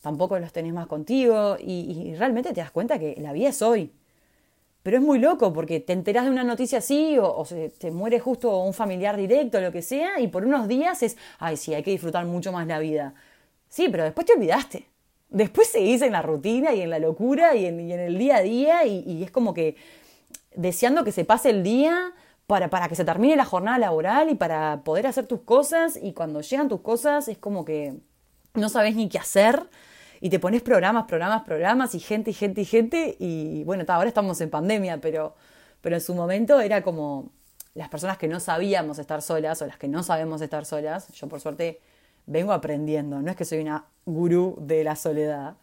tampoco 0.07 0.39
los 0.39 0.53
tenés 0.53 0.73
más 0.73 0.87
contigo, 0.87 1.57
y, 1.59 2.15
realmente 2.15 2.53
te 2.53 2.61
das 2.61 2.71
cuenta 2.71 2.97
que 2.97 3.17
la 3.19 3.33
vida 3.33 3.49
es 3.49 3.61
hoy. 3.61 3.91
Pero 4.85 4.99
es 4.99 5.03
muy 5.03 5.19
loco 5.19 5.53
porque 5.53 5.81
te 5.81 5.95
enterás 5.95 6.27
de 6.27 6.31
una 6.31 6.45
noticia 6.45 6.79
así, 6.79 7.19
o, 7.21 7.45
se, 7.45 7.71
te 7.71 7.91
muere 7.91 8.21
justo 8.21 8.57
un 8.61 8.73
familiar 8.73 9.17
directo, 9.17 9.59
o 9.59 9.61
lo 9.61 9.73
que 9.73 9.83
sea, 9.83 10.21
y 10.21 10.29
por 10.29 10.45
unos 10.45 10.69
días 10.69 11.03
es, 11.03 11.17
ay, 11.41 11.57
sí, 11.57 11.75
hay 11.75 11.83
que 11.83 11.91
disfrutar 11.91 12.25
mucho 12.25 12.53
más 12.53 12.69
la 12.69 12.79
vida. 12.79 13.15
Sí, 13.69 13.89
pero 13.91 14.05
después 14.05 14.25
te 14.29 14.35
olvidaste. 14.35 14.87
Después 15.29 15.73
seguís 15.73 16.01
en 16.03 16.13
la 16.13 16.23
rutina 16.23 16.73
y 16.73 16.83
en 16.83 16.91
la 16.91 17.01
locura 17.01 17.57
y 17.57 17.67
en, 17.67 17.81
el 17.91 18.17
día 18.17 18.37
a 18.37 18.43
día, 18.43 18.87
y, 18.87 19.03
y 19.05 19.25
es 19.25 19.33
como 19.33 19.55
que 19.55 19.75
deseando 20.55 21.03
que 21.03 21.11
se 21.11 21.25
pase 21.25 21.51
el 21.51 21.65
día 21.65 22.13
para, 22.47 22.71
para 22.71 22.89
que 22.89 22.95
se 22.95 23.05
termine 23.05 23.35
la 23.35 23.45
jornada 23.45 23.79
laboral 23.79 24.31
y 24.31 24.37
para 24.37 24.83
poder 24.85 25.09
hacer 25.09 25.27
tus 25.27 25.41
cosas 25.41 25.99
y 26.01 26.13
cuando 26.13 26.43
llegan 26.43 26.69
tus 26.69 26.81
cosas 26.81 27.27
es 27.27 27.39
como 27.39 27.65
que 27.65 27.97
no 28.55 28.69
sabes 28.69 28.95
ni 28.95 29.09
qué 29.09 29.19
hacer 29.19 29.69
y 30.21 30.31
te 30.31 30.39
pones 30.39 30.63
programas, 30.63 31.05
programas, 31.05 31.43
programas 31.45 31.95
y 31.95 32.01
gente 32.01 32.31
y 32.31 32.35
gente 32.35 32.61
y 32.61 32.65
gente 32.65 33.17
y 33.19 33.65
bueno, 33.65 33.85
ahora 33.89 34.09
estamos 34.09 34.41
en 34.41 34.51
pandemia, 34.51 35.01
pero, 35.01 35.35
pero 35.81 35.97
en 35.97 36.01
su 36.01 36.15
momento 36.15 36.61
era 36.61 36.83
como 36.83 37.31
las 37.75 37.89
personas 37.89 38.17
que 38.17 38.29
no 38.29 38.41
sabíamos 38.41 38.99
estar 38.99 39.21
solas 39.23 39.61
o 39.63 39.67
las 39.67 39.77
que 39.77 39.89
no 39.89 40.03
sabemos 40.03 40.41
estar 40.41 40.65
solas, 40.65 41.09
yo 41.13 41.29
por 41.29 41.41
suerte 41.41 41.81
vengo 42.27 42.53
aprendiendo, 42.53 43.21
no 43.21 43.31
es 43.31 43.37
que 43.37 43.45
soy 43.45 43.61
una 43.61 43.85
gurú 44.05 44.57
de 44.61 44.85
la 44.85 44.97
soledad. 44.97 45.57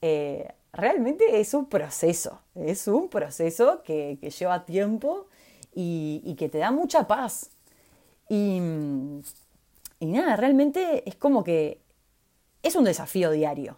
Eh, 0.00 0.48
realmente 0.72 1.40
es 1.40 1.54
un 1.54 1.66
proceso, 1.66 2.40
es 2.54 2.88
un 2.88 3.08
proceso 3.08 3.82
que, 3.82 4.16
lleva 4.16 4.64
tiempo 4.64 5.26
y, 5.74 6.34
que 6.38 6.48
te 6.48 6.58
da 6.58 6.70
mucha 6.70 7.06
paz. 7.06 7.50
Y, 8.28 8.60
y, 10.00 10.06
nada, 10.06 10.36
realmente 10.36 11.08
es 11.08 11.14
como 11.14 11.44
que 11.44 11.83
es 12.64 12.74
un 12.74 12.84
desafío 12.84 13.30
diario. 13.30 13.76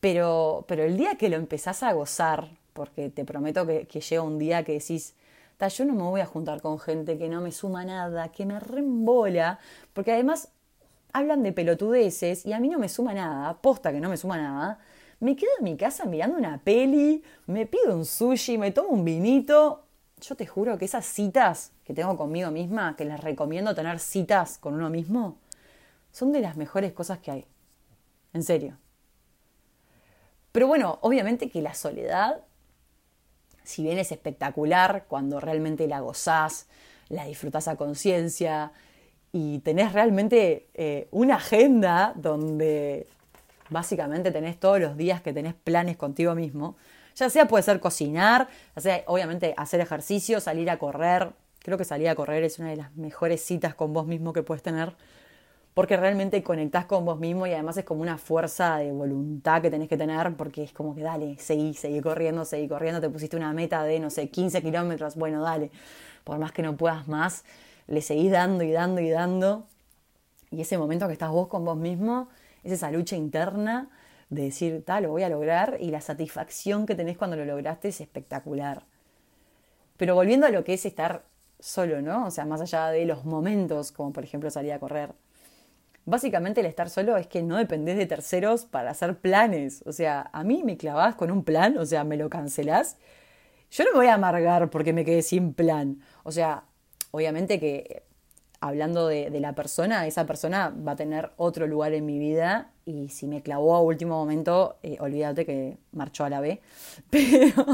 Pero, 0.00 0.64
pero 0.66 0.84
el 0.84 0.96
día 0.96 1.16
que 1.16 1.28
lo 1.28 1.36
empezás 1.36 1.82
a 1.82 1.92
gozar, 1.92 2.48
porque 2.72 3.10
te 3.10 3.26
prometo 3.26 3.66
que, 3.66 3.84
llega 3.84 4.22
un 4.22 4.38
día 4.38 4.64
que 4.64 4.72
decís, 4.72 5.14
yo 5.76 5.84
no 5.84 5.94
me 5.94 6.02
voy 6.04 6.22
a 6.22 6.26
juntar 6.26 6.62
con 6.62 6.78
gente 6.78 7.18
que 7.18 7.28
no 7.28 7.42
me 7.42 7.52
suma 7.52 7.84
nada, 7.84 8.32
que 8.32 8.46
me 8.46 8.58
rembola, 8.58 9.58
porque 9.92 10.12
además 10.12 10.48
hablan 11.12 11.42
de 11.42 11.52
pelotudeces 11.52 12.46
y 12.46 12.54
a 12.54 12.60
mí 12.60 12.68
no 12.68 12.78
me 12.78 12.88
suma 12.88 13.12
nada, 13.12 13.60
posta 13.60 13.92
que 13.92 14.00
no 14.00 14.08
me 14.08 14.16
suma 14.16 14.38
nada, 14.38 14.78
me 15.18 15.36
quedo 15.36 15.50
en 15.58 15.64
mi 15.64 15.76
casa 15.76 16.06
mirando 16.06 16.38
una 16.38 16.58
peli, 16.58 17.22
me 17.46 17.66
pido 17.66 17.94
un 17.94 18.06
sushi, 18.06 18.56
me 18.56 18.70
tomo 18.70 18.88
un 18.88 19.04
vinito. 19.04 19.84
Yo 20.22 20.34
te 20.34 20.46
juro 20.46 20.78
que 20.78 20.86
esas 20.86 21.04
citas 21.04 21.72
que 21.84 21.92
tengo 21.92 22.16
conmigo 22.16 22.50
misma, 22.50 22.96
que 22.96 23.04
les 23.04 23.20
recomiendo 23.20 23.74
tener 23.74 23.98
citas 23.98 24.56
con 24.56 24.74
uno 24.74 24.88
mismo, 24.88 25.36
son 26.12 26.32
de 26.32 26.40
las 26.40 26.56
mejores 26.56 26.92
cosas 26.92 27.18
que 27.18 27.30
hay. 27.30 27.46
En 28.32 28.42
serio. 28.42 28.76
Pero 30.52 30.66
bueno, 30.66 30.98
obviamente 31.02 31.48
que 31.48 31.62
la 31.62 31.74
soledad, 31.74 32.42
si 33.62 33.82
bien 33.82 33.98
es 33.98 34.12
espectacular 34.12 35.04
cuando 35.08 35.40
realmente 35.40 35.86
la 35.86 36.00
gozás, 36.00 36.66
la 37.08 37.24
disfrutás 37.24 37.68
a 37.68 37.76
conciencia 37.76 38.72
y 39.32 39.60
tenés 39.60 39.92
realmente 39.92 40.68
eh, 40.74 41.08
una 41.12 41.36
agenda 41.36 42.12
donde 42.16 43.06
básicamente 43.68 44.32
tenés 44.32 44.58
todos 44.58 44.80
los 44.80 44.96
días 44.96 45.20
que 45.20 45.32
tenés 45.32 45.54
planes 45.54 45.96
contigo 45.96 46.34
mismo, 46.34 46.76
ya 47.14 47.30
sea 47.30 47.46
puede 47.46 47.62
ser 47.62 47.80
cocinar, 47.80 48.48
ya 48.74 48.82
sea 48.82 49.04
obviamente 49.06 49.54
hacer 49.56 49.80
ejercicio, 49.80 50.40
salir 50.40 50.68
a 50.70 50.78
correr, 50.78 51.32
creo 51.60 51.78
que 51.78 51.84
salir 51.84 52.08
a 52.08 52.14
correr 52.16 52.42
es 52.42 52.58
una 52.58 52.70
de 52.70 52.76
las 52.76 52.96
mejores 52.96 53.44
citas 53.44 53.74
con 53.74 53.92
vos 53.92 54.06
mismo 54.06 54.32
que 54.32 54.42
puedes 54.42 54.62
tener 54.62 54.94
porque 55.74 55.96
realmente 55.96 56.42
conectás 56.42 56.86
con 56.86 57.04
vos 57.04 57.18
mismo 57.18 57.46
y 57.46 57.52
además 57.52 57.76
es 57.76 57.84
como 57.84 58.02
una 58.02 58.18
fuerza 58.18 58.78
de 58.78 58.90
voluntad 58.90 59.62
que 59.62 59.70
tenés 59.70 59.88
que 59.88 59.96
tener 59.96 60.34
porque 60.34 60.64
es 60.64 60.72
como 60.72 60.94
que 60.94 61.02
dale, 61.02 61.38
seguí, 61.38 61.74
seguí 61.74 62.00
corriendo, 62.00 62.44
seguí 62.44 62.68
corriendo, 62.68 63.00
te 63.00 63.08
pusiste 63.08 63.36
una 63.36 63.52
meta 63.52 63.84
de, 63.84 64.00
no 64.00 64.10
sé, 64.10 64.28
15 64.28 64.62
kilómetros, 64.62 65.16
bueno, 65.16 65.42
dale, 65.42 65.70
por 66.24 66.38
más 66.38 66.52
que 66.52 66.62
no 66.62 66.76
puedas 66.76 67.06
más, 67.06 67.44
le 67.86 68.02
seguís 68.02 68.32
dando 68.32 68.64
y 68.64 68.72
dando 68.72 69.00
y 69.00 69.10
dando. 69.10 69.66
Y 70.50 70.60
ese 70.60 70.76
momento 70.78 71.06
que 71.06 71.12
estás 71.12 71.30
vos 71.30 71.46
con 71.46 71.64
vos 71.64 71.76
mismo, 71.76 72.28
es 72.64 72.72
esa 72.72 72.90
lucha 72.90 73.14
interna 73.14 73.88
de 74.28 74.42
decir, 74.42 74.84
tal, 74.84 75.04
lo 75.04 75.10
voy 75.10 75.22
a 75.22 75.28
lograr 75.28 75.76
y 75.80 75.90
la 75.90 76.00
satisfacción 76.00 76.86
que 76.86 76.94
tenés 76.96 77.16
cuando 77.16 77.36
lo 77.36 77.44
lograste 77.44 77.88
es 77.88 78.00
espectacular. 78.00 78.82
Pero 79.96 80.14
volviendo 80.14 80.46
a 80.46 80.50
lo 80.50 80.64
que 80.64 80.74
es 80.74 80.84
estar 80.86 81.24
solo, 81.60 82.02
¿no? 82.02 82.26
O 82.26 82.30
sea, 82.30 82.44
más 82.44 82.60
allá 82.60 82.88
de 82.88 83.04
los 83.04 83.24
momentos, 83.24 83.92
como 83.92 84.12
por 84.12 84.24
ejemplo 84.24 84.50
salir 84.50 84.72
a 84.72 84.78
correr 84.80 85.12
Básicamente 86.06 86.60
el 86.60 86.66
estar 86.66 86.88
solo 86.90 87.16
es 87.16 87.26
que 87.26 87.42
no 87.42 87.56
dependés 87.56 87.96
de 87.96 88.06
terceros 88.06 88.64
para 88.64 88.90
hacer 88.90 89.18
planes. 89.18 89.82
O 89.86 89.92
sea, 89.92 90.30
a 90.32 90.44
mí 90.44 90.62
me 90.64 90.76
clavás 90.76 91.14
con 91.14 91.30
un 91.30 91.44
plan, 91.44 91.78
o 91.78 91.86
sea, 91.86 92.04
me 92.04 92.16
lo 92.16 92.30
cancelás. 92.30 92.96
Yo 93.70 93.84
no 93.84 93.92
me 93.92 93.98
voy 93.98 94.06
a 94.08 94.14
amargar 94.14 94.70
porque 94.70 94.92
me 94.92 95.04
quedé 95.04 95.22
sin 95.22 95.54
plan. 95.54 96.00
O 96.24 96.32
sea, 96.32 96.64
obviamente 97.12 97.60
que 97.60 98.04
hablando 98.60 99.08
de, 99.08 99.30
la 99.40 99.54
persona, 99.54 100.06
esa 100.06 100.26
persona 100.26 100.70
va 100.70 100.92
a 100.92 100.96
tener 100.96 101.32
otro 101.36 101.66
lugar 101.66 101.94
en 101.94 102.04
mi 102.04 102.18
vida 102.18 102.72
y 102.84 103.08
si 103.08 103.26
me 103.26 103.42
clavó 103.42 103.74
a 103.74 103.80
último 103.80 104.16
momento, 104.16 104.78
eh, 104.82 104.96
olvídate 105.00 105.46
que 105.46 105.78
marchó 105.92 106.24
a 106.24 106.30
la 106.30 106.40
B. 106.40 106.60
Pero 107.10 107.64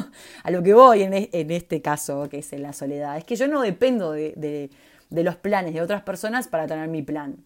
a 0.43 0.51
lo 0.51 0.63
que 0.63 0.75
voy 0.75 1.03
en, 1.03 1.15
este 1.15 1.83
caso, 1.83 2.29
que 2.29 2.39
es 2.39 2.53
en 2.53 2.63
la 2.63 2.73
soledad, 2.73 3.17
es 3.17 3.25
que 3.25 3.37
yo 3.37 3.49
no 3.49 3.63
dependo 3.63 4.13
de 4.13 4.71
los 5.11 5.37
planes 5.37 5.75
de 5.75 5.83
otras 5.83 6.03
personas 6.03 6.49
para 6.49 6.67
tener 6.67 6.89
mi 6.89 7.03
plan. 7.03 7.45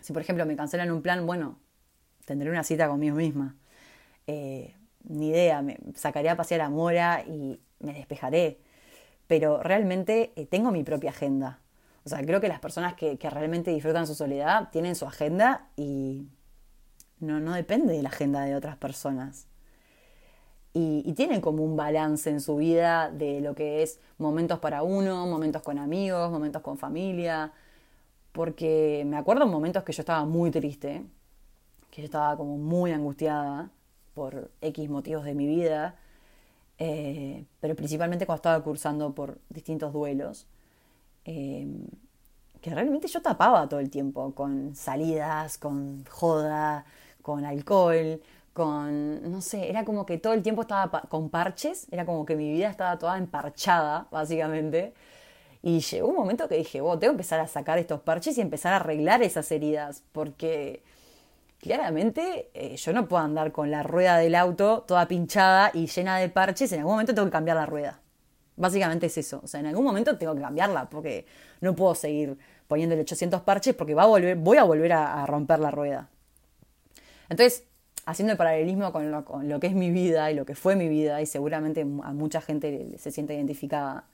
Si 0.00 0.12
por 0.12 0.22
ejemplo 0.22 0.46
me 0.46 0.56
cancelan 0.56 0.90
un 0.90 1.02
plan, 1.02 1.26
bueno, 1.26 1.58
tendré 2.24 2.50
una 2.50 2.64
cita 2.64 2.88
conmigo 2.88 3.16
misma. 3.16 3.56
Eh, 4.26 4.74
ni 5.04 5.28
idea, 5.28 5.62
me 5.62 5.78
sacaré 5.94 6.28
a 6.28 6.36
pasear 6.36 6.60
a 6.60 6.70
Mora 6.70 7.24
y 7.26 7.60
me 7.80 7.94
despejaré. 7.94 8.60
Pero 9.26 9.62
realmente 9.62 10.32
eh, 10.36 10.46
tengo 10.46 10.70
mi 10.70 10.82
propia 10.84 11.10
agenda. 11.10 11.60
O 12.04 12.08
sea, 12.08 12.22
creo 12.24 12.40
que 12.40 12.48
las 12.48 12.60
personas 12.60 12.94
que, 12.94 13.18
realmente 13.20 13.70
disfrutan 13.70 14.06
su 14.06 14.14
soledad 14.14 14.70
tienen 14.70 14.94
su 14.94 15.06
agenda 15.06 15.68
y 15.76 16.26
no, 17.18 17.40
no 17.40 17.54
depende 17.54 17.92
de 17.92 18.02
la 18.02 18.08
agenda 18.08 18.42
de 18.42 18.54
otras 18.54 18.76
personas. 18.76 19.46
Y, 20.72 21.02
y, 21.04 21.14
tienen 21.14 21.40
como 21.40 21.64
un 21.64 21.76
balance 21.76 22.30
en 22.30 22.40
su 22.40 22.56
vida 22.56 23.10
de 23.10 23.40
lo 23.40 23.56
que 23.56 23.82
es 23.82 23.98
momentos 24.18 24.60
para 24.60 24.84
uno, 24.84 25.26
momentos 25.26 25.62
con 25.62 25.78
amigos, 25.78 26.30
momentos 26.30 26.62
con 26.62 26.78
familia, 26.78 27.52
porque 28.32 29.04
me 29.06 29.16
acuerdo 29.16 29.44
en 29.44 29.50
momentos 29.50 29.82
que 29.84 29.92
yo 29.92 30.02
estaba 30.02 30.24
muy 30.24 30.50
triste, 30.50 31.04
que 31.90 32.02
yo 32.02 32.06
estaba 32.06 32.36
como 32.36 32.56
muy 32.56 32.92
angustiada 32.92 33.70
por 34.14 34.50
X 34.60 34.88
motivos 34.88 35.24
de 35.24 35.34
mi 35.34 35.46
vida, 35.46 35.96
eh, 36.78 37.44
pero 37.60 37.74
principalmente 37.76 38.26
cuando 38.26 38.38
estaba 38.38 38.64
cursando 38.64 39.12
por 39.14 39.38
distintos 39.48 39.92
duelos, 39.92 40.46
eh, 41.24 41.66
que 42.60 42.70
realmente 42.74 43.08
yo 43.08 43.22
tapaba 43.22 43.68
todo 43.68 43.80
el 43.80 43.90
tiempo 43.90 44.34
con 44.34 44.74
salidas, 44.74 45.58
con 45.58 46.04
joda, 46.06 46.84
con 47.22 47.44
alcohol, 47.44 48.20
con, 48.52 49.30
no 49.30 49.40
sé, 49.40 49.70
era 49.70 49.84
como 49.84 50.04
que 50.06 50.18
todo 50.18 50.32
el 50.34 50.42
tiempo 50.42 50.62
estaba 50.62 51.02
con 51.02 51.30
parches, 51.30 51.86
era 51.90 52.04
como 52.04 52.26
que 52.26 52.36
mi 52.36 52.52
vida 52.52 52.68
estaba 52.68 52.98
toda 52.98 53.18
emparchada, 53.18 54.06
básicamente. 54.10 54.94
Y 55.62 55.80
llegó 55.80 56.08
un 56.08 56.16
momento 56.16 56.48
que 56.48 56.56
dije, 56.56 56.78
tengo 56.78 56.98
que 56.98 57.06
empezar 57.06 57.40
a 57.40 57.46
sacar 57.46 57.78
estos 57.78 58.00
parches 58.00 58.38
y 58.38 58.40
empezar 58.40 58.72
a 58.72 58.76
arreglar 58.76 59.22
esas 59.22 59.50
heridas, 59.52 60.02
porque 60.12 60.82
claramente 61.60 62.50
eh, 62.54 62.76
yo 62.76 62.92
no 62.94 63.08
puedo 63.08 63.22
andar 63.22 63.52
con 63.52 63.70
la 63.70 63.82
rueda 63.82 64.16
del 64.16 64.34
auto 64.34 64.82
toda 64.82 65.06
pinchada 65.06 65.70
y 65.74 65.86
llena 65.86 66.18
de 66.18 66.30
parches, 66.30 66.72
en 66.72 66.80
algún 66.80 66.94
momento 66.94 67.14
tengo 67.14 67.26
que 67.26 67.32
cambiar 67.32 67.56
la 67.56 67.66
rueda. 67.66 68.00
Básicamente 68.56 69.06
es 69.06 69.18
eso, 69.18 69.40
o 69.42 69.46
sea, 69.46 69.60
en 69.60 69.66
algún 69.66 69.84
momento 69.84 70.16
tengo 70.16 70.34
que 70.34 70.40
cambiarla, 70.40 70.88
porque 70.88 71.26
no 71.60 71.74
puedo 71.74 71.94
seguir 71.94 72.38
poniéndole 72.66 73.02
800 73.02 73.42
parches 73.42 73.74
porque 73.74 73.94
va 73.94 74.04
a 74.04 74.06
volver, 74.06 74.36
voy 74.36 74.56
a 74.56 74.64
volver 74.64 74.92
a, 74.92 75.26
romper 75.26 75.58
la 75.58 75.70
rueda. 75.70 76.08
Entonces, 77.28 77.64
haciendo 78.06 78.32
el 78.32 78.38
paralelismo 78.38 78.92
con 78.92 79.10
lo, 79.10 79.24
con 79.24 79.48
lo, 79.48 79.60
que 79.60 79.66
es 79.66 79.74
mi 79.74 79.90
vida 79.90 80.30
y 80.30 80.34
lo 80.34 80.46
que 80.46 80.54
fue 80.54 80.76
mi 80.76 80.88
vida, 80.88 81.20
y 81.20 81.26
seguramente 81.26 81.82
a 81.82 82.12
mucha 82.12 82.40
gente 82.40 82.96
se 82.98 83.10
siente 83.10 83.34
identificada, 83.34 84.04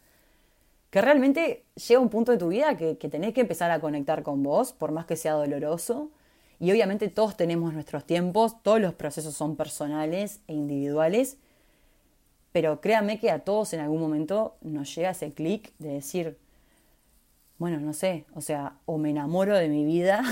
que 0.97 1.03
realmente 1.03 1.67
llega 1.75 2.01
un 2.01 2.09
punto 2.09 2.33
de 2.33 2.39
tu 2.39 2.49
vida 2.49 2.75
que, 2.75 2.95
tenés 2.95 3.35
que 3.35 3.43
empezar 3.43 3.71
a 3.71 3.81
conectar 3.81 4.23
con 4.23 4.43
vos, 4.43 4.73
por 4.73 4.93
más 4.93 5.05
que 5.05 5.15
sea 5.15 5.35
doloroso. 5.35 6.11
Y 6.59 6.71
obviamente 6.71 7.09
todos 7.09 7.37
tenemos 7.37 7.75
nuestros 7.75 8.07
tiempos, 8.07 8.63
todos 8.63 8.81
los 8.81 8.95
procesos 8.95 9.35
son 9.35 9.57
personales 9.57 10.41
e 10.47 10.55
individuales, 10.55 11.37
pero 12.51 12.81
créanme 12.81 13.21
que 13.21 13.31
a 13.31 13.41
todos 13.41 13.75
en 13.75 13.81
algún 13.81 14.01
momento 14.01 14.57
nos 14.63 14.95
llega 14.95 15.11
ese 15.11 15.35
clic 15.35 15.75
de 15.79 15.91
decir, 15.91 16.39
bueno, 17.59 17.79
no 17.79 17.93
sé, 17.93 18.25
o 18.35 18.41
sea, 18.41 18.79
o 18.87 18.97
me 18.97 19.11
enamoro 19.11 19.55
de 19.55 19.69
mi 19.69 19.85
vida, 19.85 20.23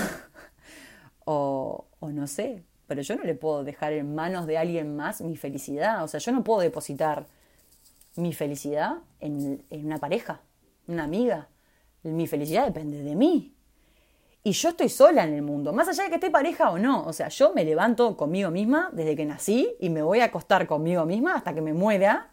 o, 1.25 1.85
o 1.99 2.09
no 2.09 2.25
sé, 2.25 2.63
pero 2.87 3.03
yo 3.03 3.15
no 3.15 3.23
le 3.23 3.35
puedo 3.35 3.63
dejar 3.63 3.93
en 3.93 4.15
manos 4.15 4.47
de 4.47 4.57
alguien 4.57 4.95
más 4.95 5.21
mi 5.21 5.37
felicidad, 5.37 6.03
o 6.03 6.07
sea, 6.07 6.19
yo 6.19 6.31
no 6.31 6.43
puedo 6.43 6.61
depositar 6.61 7.27
mi 8.15 8.33
felicidad 8.33 8.95
en, 9.19 9.63
una 9.71 9.97
pareja, 9.97 10.41
una 10.87 11.03
amiga. 11.03 11.47
Mi 12.03 12.27
felicidad 12.27 12.65
depende 12.65 13.01
de 13.01 13.15
mí. 13.15 13.55
Y 14.43 14.51
yo 14.51 14.69
estoy 14.69 14.89
sola 14.89 15.23
en 15.23 15.33
el 15.33 15.41
mundo, 15.41 15.73
más 15.73 15.87
allá 15.87 16.03
de 16.03 16.09
que 16.09 16.15
esté 16.15 16.29
pareja 16.29 16.69
o 16.69 16.77
no. 16.77 17.03
O 17.05 17.13
sea, 17.13 17.29
yo 17.29 17.51
me 17.53 17.65
levanto 17.65 18.15
conmigo 18.15 18.51
misma 18.51 18.89
desde 18.93 19.15
que 19.15 19.25
nací 19.25 19.75
y 19.79 19.89
me 19.89 20.03
voy 20.03 20.19
a 20.19 20.25
acostar 20.25 20.67
conmigo 20.67 21.03
misma 21.05 21.33
hasta 21.33 21.55
que 21.55 21.61
me 21.61 21.73
muera. 21.73 22.31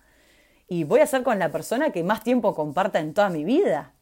Y 0.69 0.85
voy 0.85 1.01
a 1.01 1.07
ser 1.07 1.23
con 1.23 1.39
la 1.39 1.51
persona 1.51 1.91
que 1.91 2.05
más 2.05 2.23
tiempo 2.23 2.55
comparta 2.55 3.01
en 3.01 3.15
toda 3.15 3.31
mi 3.31 3.45
vida. 3.45 3.95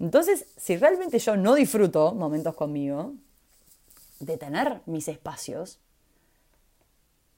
Entonces, 0.00 0.46
si 0.56 0.76
realmente 0.76 1.18
yo 1.20 1.36
no 1.36 1.54
disfruto 1.54 2.12
momentos 2.12 2.54
conmigo, 2.54 3.14
de 4.18 4.36
tener 4.36 4.80
mis 4.86 5.08
espacios, 5.08 5.78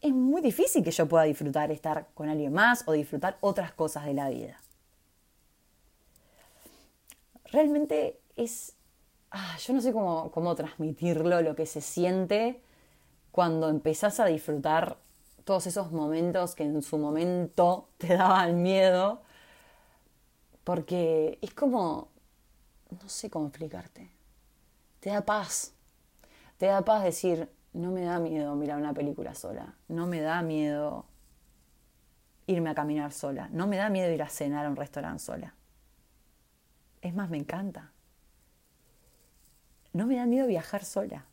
es 0.01 0.13
muy 0.13 0.41
difícil 0.41 0.85
que 0.85 0.91
yo 0.91 1.07
pueda 1.07 1.25
disfrutar 1.25 1.71
estar 1.73 2.09
con 2.15 2.29
alguien 2.29 2.53
más 2.53 2.85
o 2.87 2.93
disfrutar 2.93 3.37
otras 3.41 3.73
cosas 3.73 4.07
de 4.07 4.15
la 4.15 4.31
vida. 4.31 4.61
Realmente 7.51 8.21
es... 8.37 8.75
Ah, 9.31 9.57
yo 9.59 9.75
no 9.75 9.81
sé 9.81 9.93
cómo, 9.93 10.31
cómo 10.31 10.55
transmitirlo, 10.55 11.43
lo 11.43 11.55
que 11.55 11.67
se 11.67 11.81
siente 11.81 12.63
cuando 13.31 13.69
empezás 13.69 14.21
a 14.21 14.27
disfrutar 14.27 14.99
todos 15.45 15.67
esos 15.67 15.93
momentos 15.93 16.55
que 16.55 16.65
en 16.65 16.83
su 16.83 16.99
momento 16.99 17.89
te 17.99 18.17
daban 18.17 18.63
miedo, 18.63 19.23
porque 20.65 21.39
es 21.41 21.55
como, 21.55 22.09
no 22.91 23.09
sé 23.09 23.31
cómo 23.31 23.49
explicarte, 23.49 24.11
te 25.01 25.11
da 25.11 25.23
paz, 25.23 25.73
te 26.59 26.67
da 26.67 26.85
paz 26.85 27.03
decir, 27.05 27.49
no 27.73 27.91
me 27.91 28.03
da 28.03 28.19
miedo 28.19 28.55
mirar 28.57 28.79
una 28.79 28.93
película 28.93 29.35
sola, 29.35 29.75
no 29.89 30.07
me 30.07 30.21
da 30.21 30.43
miedo 30.43 31.07
irme 32.47 32.71
a 32.71 32.75
caminar 32.75 33.13
sola, 33.13 33.49
no 33.53 33.67
me 33.67 33.77
da 33.77 33.89
miedo 33.89 34.13
ir 34.13 34.23
a 34.23 34.29
cenar 34.29 34.67
a 34.67 34.69
un 34.69 34.77
restaurante 34.77 35.23
sola. 35.23 35.55
Es 37.03 37.15
más, 37.15 37.31
me 37.31 37.39
encanta. 37.39 37.93
No 39.93 40.07
me 40.07 40.17
da 40.17 40.27
miedo 40.27 40.47
viajar 40.47 40.85
sola. 40.85 41.27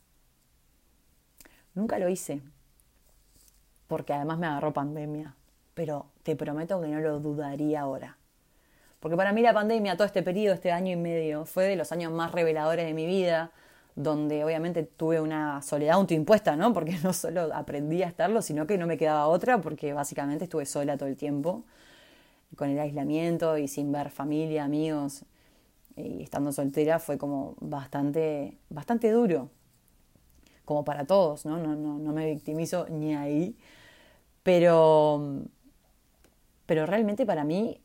Nunca 1.74 1.98
lo 1.98 2.08
hice, 2.08 2.40
porque 3.86 4.14
además 4.14 4.38
me 4.38 4.46
agarró 4.46 4.72
pandemia, 4.72 5.34
pero 5.74 6.06
te 6.22 6.34
prometo 6.34 6.80
que 6.80 6.88
no 6.88 7.00
lo 7.00 7.20
dudaría 7.20 7.82
ahora. 7.82 8.16
Porque 9.00 9.16
para 9.16 9.32
mí 9.32 9.42
la 9.42 9.52
pandemia, 9.52 9.96
todo 9.96 10.06
este 10.06 10.22
periodo, 10.22 10.54
este 10.54 10.72
año 10.72 10.92
y 10.92 10.96
medio, 10.96 11.44
fue 11.44 11.64
de 11.64 11.76
los 11.76 11.92
años 11.92 12.12
más 12.12 12.32
reveladores 12.32 12.86
de 12.86 12.94
mi 12.94 13.06
vida, 13.06 13.52
donde 13.94 14.44
obviamente 14.44 14.84
tuve 14.84 15.20
una 15.20 15.60
soledad 15.62 15.96
autoimpuesta, 15.96 16.56
¿no? 16.56 16.72
Porque 16.72 16.98
no 17.04 17.12
solo 17.12 17.54
aprendí 17.54 18.02
a 18.02 18.08
estarlo, 18.08 18.42
sino 18.42 18.66
que 18.66 18.78
no 18.78 18.86
me 18.86 18.96
quedaba 18.96 19.26
otra, 19.26 19.60
porque 19.60 19.92
básicamente 19.92 20.44
estuve 20.44 20.66
sola 20.66 20.96
todo 20.96 21.08
el 21.08 21.16
tiempo, 21.16 21.64
con 22.56 22.70
el 22.70 22.78
aislamiento 22.78 23.58
y 23.58 23.68
sin 23.68 23.92
ver 23.92 24.10
familia, 24.10 24.64
amigos, 24.64 25.24
y 25.96 26.22
estando 26.22 26.52
soltera 26.52 26.98
fue 26.98 27.18
como 27.18 27.54
bastante, 27.60 28.58
bastante 28.68 29.10
duro, 29.10 29.50
como 30.64 30.84
para 30.84 31.06
todos, 31.06 31.46
¿no? 31.46 31.58
No, 31.58 31.74
no, 31.74 31.98
no 31.98 32.12
me 32.12 32.26
victimizo 32.26 32.86
ni 32.88 33.14
ahí, 33.14 33.56
pero, 34.42 35.42
pero 36.66 36.86
realmente 36.86 37.24
para 37.24 37.44
mí 37.44 37.80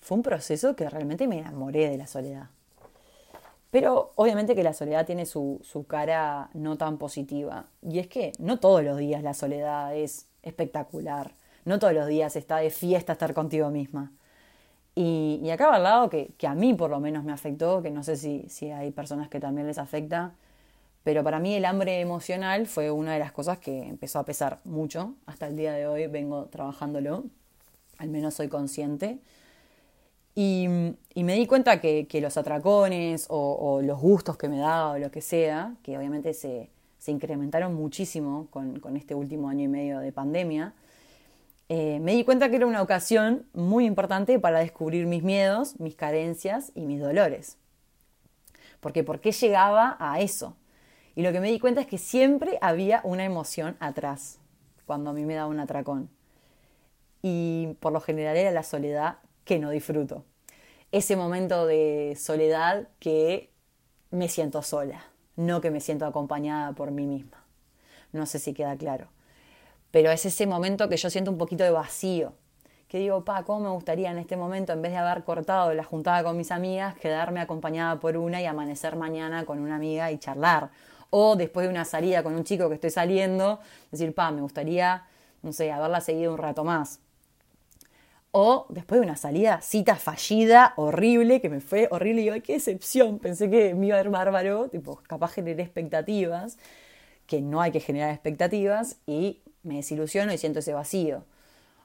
fue 0.00 0.16
un 0.16 0.22
proceso 0.22 0.74
que 0.74 0.88
realmente 0.88 1.28
me 1.28 1.38
enamoré 1.38 1.88
de 1.88 1.98
la 1.98 2.06
soledad. 2.06 2.48
Pero 3.70 4.12
obviamente 4.16 4.56
que 4.56 4.64
la 4.64 4.72
soledad 4.72 5.06
tiene 5.06 5.26
su, 5.26 5.60
su, 5.62 5.86
cara 5.86 6.50
no 6.54 6.76
tan 6.76 6.98
positiva. 6.98 7.66
Y 7.82 8.00
es 8.00 8.08
que 8.08 8.32
no 8.38 8.58
todos 8.58 8.82
los 8.82 8.98
días 8.98 9.22
la 9.22 9.34
soledad 9.34 9.94
es 9.94 10.26
espectacular. 10.42 11.32
No 11.64 11.78
todos 11.78 11.94
los 11.94 12.08
días 12.08 12.34
está 12.34 12.56
de 12.56 12.70
fiesta 12.70 13.12
estar 13.12 13.32
contigo 13.34 13.70
misma. 13.70 14.10
Y, 14.94 15.40
y 15.42 15.50
acá 15.50 15.72
al 15.72 15.82
lado 15.82 16.10
que, 16.10 16.32
que, 16.36 16.46
a 16.46 16.54
mí 16.54 16.74
por 16.74 16.90
lo 16.90 17.00
menos 17.00 17.24
me 17.24 17.32
afectó, 17.32 17.82
que 17.82 17.90
no 17.90 18.02
sé 18.02 18.16
si, 18.16 18.44
si 18.48 18.70
hay 18.70 18.90
personas 18.90 19.28
que 19.28 19.40
también 19.40 19.66
les 19.66 19.78
afecta, 19.78 20.34
pero 21.04 21.24
para 21.24 21.38
mí 21.38 21.54
el 21.54 21.64
hambre 21.64 22.00
emocional 22.00 22.66
fue 22.66 22.90
una 22.90 23.14
de 23.14 23.18
las 23.18 23.32
cosas 23.32 23.58
que 23.58 23.82
empezó 23.82 24.18
a 24.18 24.24
pesar 24.24 24.60
mucho. 24.64 25.14
Hasta 25.26 25.46
el 25.46 25.56
día 25.56 25.72
de 25.72 25.86
hoy 25.86 26.06
vengo 26.08 26.46
trabajándolo. 26.46 27.24
Al 27.98 28.08
menos 28.08 28.34
soy 28.34 28.48
consciente. 28.48 29.18
Y, 30.34 30.68
me 30.68 31.34
di 31.34 31.46
cuenta 31.46 31.80
que, 31.80 32.06
los 32.20 32.36
atracones 32.36 33.26
o, 33.28 33.80
los 33.82 34.00
gustos 34.00 34.36
que 34.36 34.48
me 34.48 34.58
daba 34.58 34.92
o 34.92 34.98
lo 34.98 35.10
que 35.10 35.20
sea, 35.20 35.74
que 35.82 35.98
obviamente 35.98 36.34
se, 36.34 36.70
incrementaron 37.06 37.74
muchísimo 37.74 38.46
con, 38.50 38.96
este 38.96 39.14
último 39.14 39.48
año 39.48 39.64
y 39.64 39.68
medio 39.68 39.98
de 40.00 40.12
pandemia, 40.12 40.72
eh, 41.72 42.00
me 42.00 42.14
di 42.14 42.24
cuenta 42.24 42.50
que 42.50 42.56
era 42.56 42.66
una 42.66 42.82
ocasión 42.82 43.46
muy 43.52 43.86
importante 43.86 44.40
para 44.40 44.58
descubrir 44.58 45.06
mis 45.06 45.22
miedos, 45.22 45.78
mis 45.78 45.94
carencias 45.94 46.72
y 46.74 46.80
mis 46.80 47.00
dolores. 47.00 47.58
Porque 48.80 49.04
¿por 49.04 49.20
qué 49.20 49.30
llegaba 49.30 49.96
a 50.00 50.18
eso? 50.18 50.56
Y 51.14 51.22
lo 51.22 51.30
que 51.30 51.38
me 51.38 51.48
di 51.48 51.60
cuenta 51.60 51.80
es 51.80 51.86
que 51.86 51.96
siempre 51.96 52.58
había 52.60 53.00
una 53.04 53.24
emoción 53.24 53.76
atrás 53.78 54.40
cuando 54.84 55.10
a 55.10 55.12
mí 55.12 55.24
me 55.24 55.36
daba 55.36 55.46
un 55.46 55.60
atracón. 55.60 56.10
Y 57.22 57.76
por 57.78 57.92
lo 57.92 58.00
general 58.00 58.36
era 58.36 58.50
la 58.50 58.64
soledad 58.64 59.18
que 59.44 59.60
no 59.60 59.70
disfruto. 59.70 60.24
Ese 60.90 61.14
momento 61.14 61.66
de 61.66 62.18
soledad 62.18 62.88
que 62.98 63.52
me 64.10 64.28
siento 64.28 64.62
sola, 64.62 65.04
no 65.36 65.60
que 65.60 65.70
me 65.70 65.80
siento 65.80 66.04
acompañada 66.04 66.72
por 66.72 66.90
mí 66.90 67.06
misma. 67.06 67.44
No 68.10 68.26
sé 68.26 68.40
si 68.40 68.54
queda 68.54 68.76
claro. 68.76 69.06
Pero 69.90 70.10
es 70.10 70.24
ese 70.24 70.46
momento 70.46 70.88
que 70.88 70.96
yo 70.96 71.10
siento 71.10 71.30
un 71.30 71.38
poquito 71.38 71.64
de 71.64 71.70
vacío. 71.70 72.32
Que 72.88 72.98
digo, 72.98 73.24
pa, 73.24 73.44
¿cómo 73.44 73.60
me 73.60 73.70
gustaría 73.70 74.10
en 74.10 74.18
este 74.18 74.36
momento, 74.36 74.72
en 74.72 74.82
vez 74.82 74.92
de 74.92 74.98
haber 74.98 75.22
cortado 75.24 75.72
la 75.74 75.84
juntada 75.84 76.24
con 76.24 76.36
mis 76.36 76.50
amigas, 76.50 76.96
quedarme 76.96 77.40
acompañada 77.40 78.00
por 78.00 78.16
una 78.16 78.42
y 78.42 78.46
amanecer 78.46 78.96
mañana 78.96 79.44
con 79.44 79.60
una 79.60 79.76
amiga 79.76 80.10
y 80.10 80.18
charlar? 80.18 80.70
O 81.10 81.36
después 81.36 81.66
de 81.66 81.70
una 81.70 81.84
salida 81.84 82.22
con 82.22 82.34
un 82.34 82.44
chico 82.44 82.68
que 82.68 82.74
estoy 82.74 82.90
saliendo, 82.90 83.60
decir, 83.90 84.14
pa, 84.14 84.30
me 84.30 84.40
gustaría, 84.40 85.04
no 85.42 85.52
sé, 85.52 85.70
haberla 85.70 86.00
seguido 86.00 86.32
un 86.32 86.38
rato 86.38 86.64
más. 86.64 87.00
O 88.32 88.66
después 88.68 89.00
de 89.00 89.06
una 89.06 89.16
salida, 89.16 89.60
cita 89.60 89.96
fallida, 89.96 90.72
horrible, 90.76 91.40
que 91.40 91.48
me 91.48 91.60
fue 91.60 91.88
horrible 91.90 92.22
y 92.22 92.24
yo, 92.26 92.42
qué 92.42 92.54
decepción, 92.54 93.18
pensé 93.18 93.50
que 93.50 93.74
me 93.74 93.86
iba 93.86 93.96
a 93.96 94.02
ver 94.02 94.10
bárbaro, 94.10 94.68
tipo, 94.68 95.00
capaz 95.08 95.32
generé 95.32 95.62
expectativas, 95.64 96.56
que 97.30 97.40
no 97.40 97.60
hay 97.60 97.70
que 97.70 97.78
generar 97.78 98.10
expectativas, 98.10 98.96
y 99.06 99.40
me 99.62 99.76
desilusiono 99.76 100.32
y 100.32 100.38
siento 100.38 100.58
ese 100.58 100.72
vacío. 100.72 101.24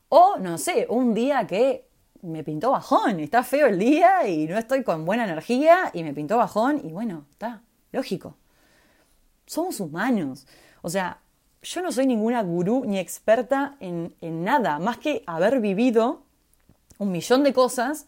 O, 0.10 0.38
no 0.40 0.58
sé, 0.58 0.88
un 0.90 1.14
día 1.14 1.46
que 1.46 1.88
me 2.24 2.44
pintó 2.44 2.72
bajón, 2.72 3.20
está 3.20 3.44
feo 3.44 3.68
el 3.68 3.78
día 3.78 4.28
y 4.28 4.48
no 4.48 4.58
estoy 4.58 4.84
con 4.84 5.06
buena 5.06 5.26
energía 5.26 5.92
y 5.94 6.04
me 6.04 6.16
pintó 6.16 6.38
bajón 6.38 6.82
y 6.84 6.92
bueno, 6.92 7.26
está, 7.30 7.62
lógico. 7.92 8.36
Somos 9.46 9.80
humanos. 9.80 10.48
O 10.82 10.90
sea, 10.90 11.20
yo 11.62 11.84
no 11.84 11.92
soy 11.92 12.08
ninguna 12.08 12.42
gurú 12.42 12.84
ni 12.86 12.98
experta 12.98 13.76
en, 13.80 14.16
en 14.22 14.44
nada, 14.44 14.80
más 14.80 14.98
que 14.98 15.24
haber 15.28 15.60
vivido 15.60 16.24
un 16.98 17.12
millón 17.12 17.44
de 17.44 17.54
cosas 17.54 18.08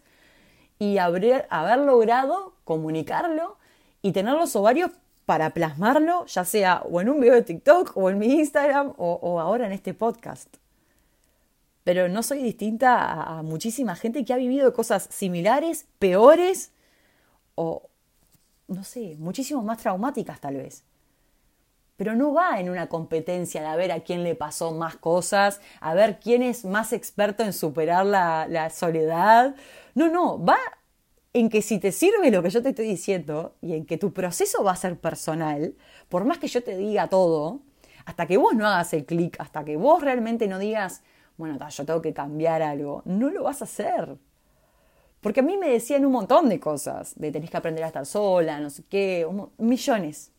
y 0.79 0.97
haber, 0.97 1.45
haber 1.51 1.77
logrado 1.79 2.55
comunicarlo 2.63 3.57
y 4.01 4.11
tener 4.11 4.33
los 4.33 4.55
ovarios 4.55 4.89
para 5.27 5.49
plasmarlo, 5.49 6.25
ya 6.27 6.45
sea 6.45 6.83
o 6.89 7.01
en 7.01 7.09
un 7.09 7.19
video 7.19 7.35
de 7.35 7.41
TikTok 7.41 7.97
o 7.97 8.09
en 8.09 8.17
mi 8.17 8.27
Instagram 8.27 8.93
o, 8.97 9.41
ahora 9.41 9.65
en 9.65 9.73
este 9.73 9.93
podcast. 9.93 10.47
Pero 11.83 12.07
no 12.07 12.23
soy 12.23 12.41
distinta 12.41 13.23
a, 13.23 13.43
muchísima 13.43 13.97
gente 13.97 14.23
que 14.23 14.31
ha 14.31 14.37
vivido 14.37 14.71
cosas 14.71 15.09
similares, 15.11 15.85
peores 15.99 16.71
o, 17.55 17.89
no 18.69 18.85
sé, 18.85 19.17
muchísimo 19.19 19.61
más 19.63 19.79
traumáticas 19.79 20.39
tal 20.39 20.55
vez 20.55 20.85
pero 21.97 22.15
no 22.15 22.31
va 22.31 22.59
en 22.59 22.69
una 22.69 22.87
competencia 22.87 23.61
de 23.61 23.67
a 23.67 23.75
ver 23.75 23.91
a 23.91 24.01
quién 24.01 24.23
le 24.23 24.35
pasó 24.35 24.71
más 24.71 24.95
cosas, 24.95 25.59
a 25.81 25.95
ver 25.95 26.19
quién 26.19 26.43
es 26.43 26.63
más 26.63 26.93
experto 26.93 27.43
en 27.43 27.53
superar 27.53 28.05
la, 28.05 28.69
soledad. 28.69 29.55
No, 29.95 30.07
no, 30.07 30.43
va 30.45 30.57
en 31.39 31.49
que 31.49 31.61
si 31.61 31.79
te 31.79 31.91
sirve 31.91 32.31
lo 32.31 32.43
que 32.43 32.49
yo 32.49 32.61
te 32.61 32.69
estoy 32.69 32.87
diciendo 32.87 33.55
y 33.61 33.73
en 33.73 33.85
que 33.85 33.97
tu 33.97 34.13
proceso 34.13 34.63
va 34.63 34.71
a 34.71 34.75
ser 34.75 34.99
personal, 34.99 35.75
por 36.09 36.25
más 36.25 36.37
que 36.37 36.47
yo 36.47 36.63
te 36.63 36.77
diga 36.77 37.07
todo, 37.07 37.61
hasta 38.05 38.25
que 38.25 38.37
vos 38.37 38.55
no 38.55 38.67
hagas 38.67 38.93
el 38.93 39.05
clic, 39.05 39.35
hasta 39.39 39.65
que 39.65 39.77
vos 39.77 40.01
realmente 40.01 40.47
no 40.47 40.59
digas, 40.59 41.03
bueno, 41.37 41.57
yo 41.69 41.85
tengo 41.85 42.01
que 42.01 42.13
cambiar 42.13 42.61
algo, 42.61 43.01
no 43.05 43.29
lo 43.29 43.43
vas 43.43 43.61
a 43.61 43.65
hacer. 43.65 44.17
Porque 45.21 45.41
a 45.41 45.43
mí 45.43 45.57
me 45.57 45.69
decían 45.69 46.05
un 46.05 46.11
montón 46.11 46.47
de 46.49 46.59
cosas, 46.59 47.13
de 47.15 47.31
tenés 47.31 47.49
que 47.49 47.57
aprender 47.57 47.83
a 47.83 47.87
estar 47.87 48.05
sola, 48.05 48.59
no 48.59 48.69
sé 48.69 48.83
qué, 48.89 49.27
millones 49.57 50.31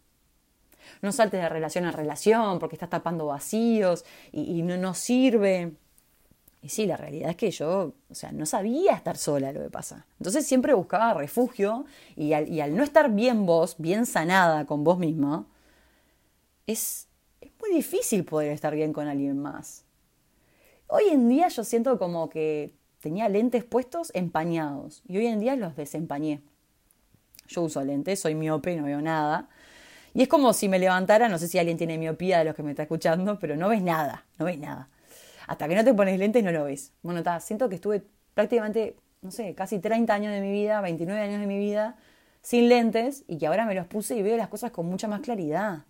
no 1.03 1.13
saltes 1.13 1.41
de 1.41 1.49
relación 1.49 1.85
a 1.85 1.93
relación 1.93 2.59
porque 2.59 2.77
estás 2.77 2.91
tapando 2.91 3.27
vacíos 3.27 4.05
y, 4.33 4.63
no, 4.63 4.77
no 4.77 4.95
sirve. 4.95 5.73
Y 6.69 6.71
sí, 6.71 6.85
la 6.85 6.99
realidad 6.99 7.31
es 7.31 7.37
que 7.37 7.51
yo, 7.51 7.95
o 8.11 8.15
sea, 8.15 8.31
no 8.31 8.45
sabía 8.45 8.93
estar 8.93 9.17
sola 9.17 9.53
lo 9.53 9.63
que 9.63 9.71
pasa. 9.71 10.05
Entonces 10.19 10.47
siempre 10.47 10.75
buscaba 10.75 11.15
refugio 11.15 11.87
y 12.15 12.35
al, 12.35 12.77
no 12.77 12.83
estar 12.83 13.11
bien 13.11 13.47
vos, 13.47 13.77
bien 13.79 14.05
sanada 14.05 14.67
con 14.67 14.85
vos 14.85 14.99
misma, 14.99 15.47
es, 16.67 17.09
es 17.41 17.51
muy 17.59 17.75
difícil 17.75 18.23
poder 18.27 18.53
estar 18.53 18.75
bien 18.75 18.93
con 18.93 19.09
alguien 19.09 19.39
más. 19.39 19.87
Hoy 20.89 21.05
en 21.11 21.31
día 21.31 21.49
yo 21.49 21.65
siento 21.65 21.99
como 21.99 22.29
que 22.29 22.75
tenía 23.01 23.31
lentes 23.31 23.65
puestos 23.65 24.11
empañados 24.15 25.03
y 25.09 25.17
hoy 25.17 25.27
en 25.27 25.41
día 25.41 25.57
los 25.57 25.75
desempañé. 25.75 26.43
Yo 27.47 27.63
uso 27.63 27.83
lentes, 27.83 28.21
soy 28.21 28.35
miope, 28.35 28.77
no 28.77 28.85
veo 28.85 29.01
nada, 29.01 29.49
y 30.13 30.21
es 30.21 30.29
como 30.29 30.53
si 30.53 30.69
me 30.69 30.79
levantara, 30.79 31.31
no 31.31 31.39
sé 31.39 31.49
si 31.49 31.59
alguien 31.59 31.79
tiene 31.79 31.97
miopía 31.97 32.41
de 32.41 32.45
los 32.45 32.55
que 32.55 32.63
me 32.63 32.73
está 32.73 32.83
escuchando, 32.83 33.39
pero 33.39 33.57
no 33.57 33.71
ves 33.71 33.81
nada, 33.81 34.27
no 34.39 34.45
ves 34.45 34.59
nada. 34.59 34.91
Hasta 35.49 35.67
que 35.67 35.75
no 35.75 35.83
te 35.83 35.95
pones 35.95 36.19
lentes 36.19 36.45
no 36.45 36.53
lo 36.53 36.65
ves. 36.65 36.93
Bueno, 37.03 37.21
está, 37.21 37.41
siento 37.41 37.69
que 37.69 37.75
estuve 37.77 38.05
prácticamente, 38.35 38.97
no 39.23 39.31
sé, 39.31 39.55
casi 39.55 39.81
30 39.81 40.15
años 40.15 40.33
de 40.33 40.43
mi 40.43 40.53
vida, 40.53 40.81
29 40.83 41.21
años 41.21 41.41
de 41.41 41.47
mi 41.47 41.59
vida, 41.59 41.97
sin 42.43 42.69
lentes 42.69 43.25
y 43.27 43.39
que 43.39 43.47
ahora 43.47 43.65
me 43.65 43.75
los 43.75 43.87
puse 43.87 44.15
y 44.17 44.23
veo 44.23 44.37
las 44.37 44.49
cosas 44.49 44.71
con 44.71 44.87
mucha 44.87 45.09
más 45.09 45.23
claridad. 45.23 45.85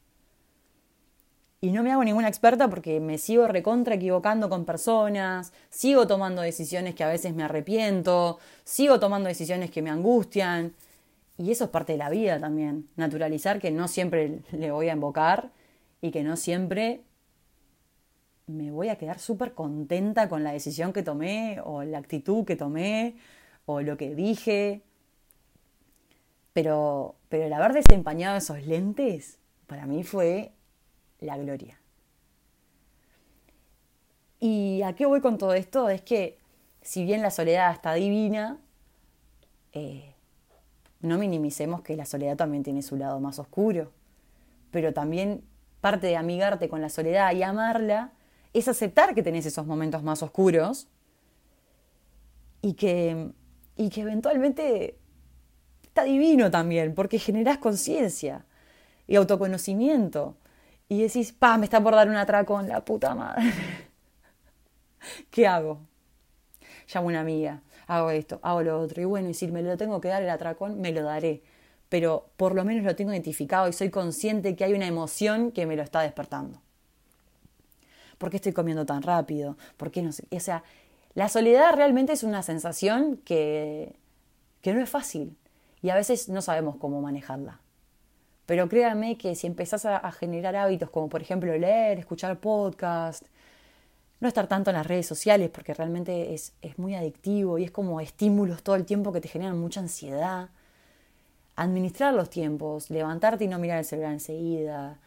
Y 1.60 1.72
no 1.72 1.82
me 1.82 1.90
hago 1.90 2.04
ninguna 2.04 2.28
experta 2.28 2.70
porque 2.70 3.00
me 3.00 3.18
sigo 3.18 3.48
recontra 3.48 3.96
equivocando 3.96 4.48
con 4.48 4.64
personas, 4.64 5.52
sigo 5.70 6.06
tomando 6.06 6.40
decisiones 6.40 6.94
que 6.94 7.02
a 7.02 7.08
veces 7.08 7.34
me 7.34 7.42
arrepiento, 7.42 8.38
sigo 8.62 9.00
tomando 9.00 9.28
decisiones 9.28 9.72
que 9.72 9.82
me 9.82 9.90
angustian. 9.90 10.72
Y 11.36 11.50
eso 11.50 11.64
es 11.64 11.70
parte 11.70 11.92
de 11.92 11.98
la 11.98 12.10
vida 12.10 12.38
también, 12.38 12.88
naturalizar 12.94 13.58
que 13.58 13.72
no 13.72 13.88
siempre 13.88 14.40
le 14.52 14.70
voy 14.70 14.88
a 14.88 14.92
invocar 14.92 15.50
y 16.00 16.12
que 16.12 16.22
no 16.22 16.36
siempre 16.36 17.02
me 18.48 18.70
voy 18.70 18.88
a 18.88 18.96
quedar 18.96 19.18
súper 19.18 19.54
contenta 19.54 20.28
con 20.28 20.42
la 20.42 20.52
decisión 20.52 20.92
que 20.92 21.02
tomé 21.02 21.61
o 21.64 21.82
la 21.84 21.98
actitud 21.98 22.44
que 22.44 22.56
tomé 22.56 23.16
o 23.66 23.82
lo 23.82 23.96
que 23.96 24.14
dije. 24.14 24.82
Pero, 26.52 27.16
pero 27.28 27.44
el 27.44 27.52
haber 27.52 27.74
desempañado 27.74 28.37
esos 28.37 28.66
lentes 28.66 29.38
para 29.66 29.87
mí 29.87 30.02
fue 30.02 30.52
la 31.20 31.37
gloria. 31.37 31.78
¿Y 34.40 34.82
a 34.82 34.94
qué 34.94 35.06
voy 35.06 35.20
con 35.20 35.37
todo 35.37 35.52
esto? 35.52 35.88
Es 35.90 36.02
que 36.02 36.38
si 36.80 37.04
bien 37.04 37.22
la 37.22 37.30
soledad 37.30 37.72
está 37.72 37.94
divina, 37.94 38.58
eh, 39.72 40.14
no 41.00 41.18
minimicemos 41.18 41.82
que 41.82 41.96
la 41.96 42.06
soledad 42.06 42.37
también 42.37 42.62
tiene 42.62 42.82
su 42.82 42.96
lado 42.96 43.20
más 43.20 43.38
oscuro, 43.38 43.92
pero 44.70 44.92
también 44.92 45.44
parte 45.80 46.06
de 46.06 46.16
amigarte 46.16 46.68
con 46.68 46.80
la 46.80 46.88
soledad 46.88 47.34
y 47.34 47.42
amarla 47.42 48.12
es 48.52 48.68
aceptar 48.68 49.14
que 49.14 49.22
tenés 49.22 49.46
esos 49.46 49.66
momentos 49.66 50.02
más 50.02 50.22
oscuros 50.22 50.88
y 52.62 52.74
que, 52.74 53.30
y 53.76 53.90
que 53.90 54.00
eventualmente 54.00 54.98
está 55.82 56.04
divino 56.04 56.50
también, 56.50 56.94
porque 56.94 57.18
generás 57.18 57.58
conciencia 57.58 58.44
y 59.06 59.16
autoconocimiento. 59.16 60.37
Y 60.88 61.02
decís, 61.02 61.32
pa, 61.32 61.58
me 61.58 61.64
está 61.64 61.82
por 61.82 61.94
dar 61.94 62.08
un 62.08 62.16
atraco 62.16 62.58
en 62.61 62.68
la 62.68 62.84
puta 62.84 63.14
madre. 63.14 63.52
¿Qué 65.30 65.46
hago? 65.46 65.80
Llamo 66.92 67.08
a 67.08 67.11
una 67.11 67.20
amiga, 67.20 67.62
hago 67.87 68.11
esto, 68.11 68.40
hago 68.42 68.62
lo 68.62 68.80
otro. 68.80 69.02
Y 69.02 69.04
bueno, 69.04 69.28
y 69.28 69.34
si 69.34 69.48
me 69.48 69.62
lo 69.62 69.76
tengo 69.76 70.00
que 70.00 70.08
dar 70.08 70.22
el 70.22 70.30
atracón, 70.30 70.80
me 70.80 70.92
lo 70.92 71.02
daré. 71.02 71.42
Pero 71.90 72.30
por 72.37 72.54
lo 72.54 72.64
menos 72.64 72.84
lo 72.84 72.96
tengo 72.96 73.12
identificado 73.12 73.68
y 73.68 73.72
soy 73.72 73.90
consciente 73.90 74.56
que 74.56 74.64
hay 74.64 74.72
una 74.72 74.87
emoción 74.87 75.52
que 75.52 75.66
me 75.66 75.76
lo 75.76 75.82
está 75.82 76.00
despertando. 76.00 76.61
¿Por 78.18 78.31
qué 78.31 78.37
estoy 78.37 78.52
comiendo 78.52 78.85
tan 78.85 79.02
rápido? 79.02 79.57
¿Por 79.76 79.90
qué 79.90 80.02
no 80.02 80.12
sé? 80.12 80.24
O 80.31 80.40
sea, 80.40 80.62
la 81.14 81.28
soledad 81.28 81.74
realmente 81.74 82.12
es 82.12 82.22
una 82.22 82.42
sensación 82.42 83.16
que, 83.24 83.94
que 84.61 84.74
no 84.74 84.81
es 84.81 84.90
fácil 84.90 85.37
y 85.83 85.90
a 85.90 85.94
veces 85.94 86.28
no 86.28 86.42
sabemos 86.42 86.76
cómo 86.76 87.00
manejarla. 87.00 87.61
Pero 88.46 88.68
créanme 88.68 89.18
que 89.18 89.35
si 89.35 89.46
empezás 89.46 89.85
a, 89.85 89.96
a 89.96 90.12
generar 90.12 90.57
hábitos 90.57 90.90
como 90.90 91.09
por 91.09 91.22
ejemplo 91.22 91.57
leer, 91.57 91.98
escuchar 91.98 92.38
podcast, 92.38 93.26
no 94.20 94.28
estar 94.28 94.46
tanto 94.48 94.70
en 94.70 94.76
las 94.76 94.87
redes 94.87 95.07
sociales 95.07 95.50
porque 95.50 95.74
realmente 95.74 96.35
es, 96.35 96.52
es, 96.62 96.78
muy 96.78 96.94
adictivo 96.94 97.59
y 97.59 97.64
es 97.64 97.70
como 97.70 98.00
estímulos 98.00 98.62
todo 98.62 98.76
el 98.76 98.85
tiempo 98.85 99.12
que 99.12 99.20
te 99.20 99.28
generan 99.28 99.59
mucha 99.59 99.81
ansiedad. 99.81 100.48
Administrar 101.57 102.14
los 102.14 102.31
tiempos, 102.31 102.90
levantarte 102.90 103.44
y 103.44 103.48
no 103.48 103.59
mirar 103.59 103.78
el 103.78 103.85
celular 103.85 104.12
enseguida, 104.12 104.98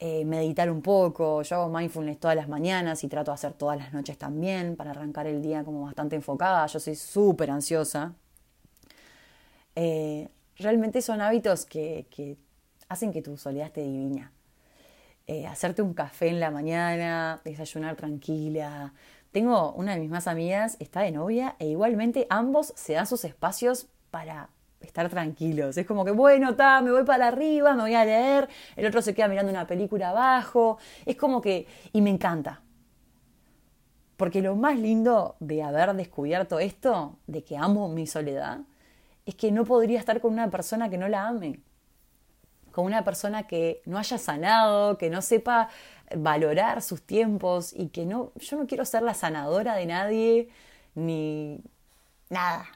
eh, 0.00 0.24
meditar 0.24 0.70
un 0.70 0.80
poco. 0.80 1.42
Yo 1.42 1.56
hago 1.56 1.68
mindfulness 1.68 2.20
todas 2.20 2.36
las 2.36 2.48
mañanas 2.48 3.02
y 3.02 3.08
trato 3.08 3.32
de 3.32 3.34
hacer 3.34 3.52
todas 3.54 3.76
las 3.76 3.92
noches 3.92 4.16
también 4.16 4.76
para 4.76 4.92
arrancar 4.92 5.26
el 5.26 5.42
día 5.42 5.64
como 5.64 5.82
bastante 5.82 6.14
enfocada. 6.16 6.66
Yo 6.66 6.78
soy 6.78 6.94
súper 6.94 7.50
ansiosa. 7.50 8.14
Eh, 9.74 10.28
realmente 10.56 11.02
son 11.02 11.20
hábitos 11.20 11.64
que, 11.64 12.06
que, 12.10 12.36
hacen 12.88 13.12
que 13.12 13.22
tu 13.22 13.36
soledad 13.36 13.66
esté 13.66 13.82
divina. 13.82 14.32
Eh, 15.26 15.46
hacerte 15.46 15.82
un 15.82 15.94
café 15.94 16.28
en 16.28 16.40
la 16.40 16.50
mañana, 16.50 17.40
desayunar 17.44 17.96
tranquila. 17.96 18.94
Tengo 19.32 19.72
una 19.72 19.94
de 19.94 20.00
mis 20.00 20.10
más 20.10 20.26
amigas, 20.26 20.76
está 20.80 21.02
de 21.02 21.12
novia, 21.12 21.56
e 21.58 21.66
igualmente 21.66 22.26
ambos 22.30 22.72
se 22.76 22.94
dan 22.94 23.06
sus 23.06 23.24
espacios 23.24 23.88
para 24.10 24.48
estar 24.88 25.08
tranquilos. 25.08 25.76
Es 25.76 25.86
como 25.86 26.04
que, 26.04 26.10
bueno, 26.10 26.56
ta, 26.56 26.80
me 26.80 26.90
voy 26.90 27.04
para 27.04 27.28
arriba, 27.28 27.74
me 27.74 27.82
voy 27.82 27.94
a 27.94 28.04
leer, 28.04 28.48
el 28.76 28.86
otro 28.86 29.00
se 29.02 29.14
queda 29.14 29.28
mirando 29.28 29.52
una 29.52 29.66
película 29.66 30.10
abajo. 30.10 30.78
Es 31.06 31.16
como 31.16 31.40
que, 31.40 31.66
y 31.92 32.00
me 32.02 32.10
encanta. 32.10 32.62
Porque 34.16 34.42
lo 34.42 34.56
más 34.56 34.78
lindo 34.78 35.36
de 35.38 35.62
haber 35.62 35.94
descubierto 35.94 36.58
esto, 36.58 37.18
de 37.26 37.44
que 37.44 37.56
amo 37.56 37.88
mi 37.88 38.06
soledad, 38.06 38.60
es 39.26 39.34
que 39.36 39.52
no 39.52 39.64
podría 39.64 39.98
estar 40.00 40.20
con 40.20 40.32
una 40.32 40.50
persona 40.50 40.88
que 40.88 40.98
no 40.98 41.08
la 41.08 41.28
ame. 41.28 41.60
Con 42.72 42.86
una 42.86 43.04
persona 43.04 43.44
que 43.46 43.82
no 43.86 43.98
haya 43.98 44.18
sanado, 44.18 44.98
que 44.98 45.10
no 45.10 45.22
sepa 45.22 45.68
valorar 46.16 46.82
sus 46.82 47.02
tiempos 47.02 47.72
y 47.72 47.88
que 47.88 48.06
no, 48.06 48.32
yo 48.36 48.56
no 48.56 48.66
quiero 48.66 48.84
ser 48.84 49.02
la 49.02 49.14
sanadora 49.14 49.74
de 49.74 49.86
nadie, 49.86 50.48
ni 50.94 51.60
nada 52.30 52.66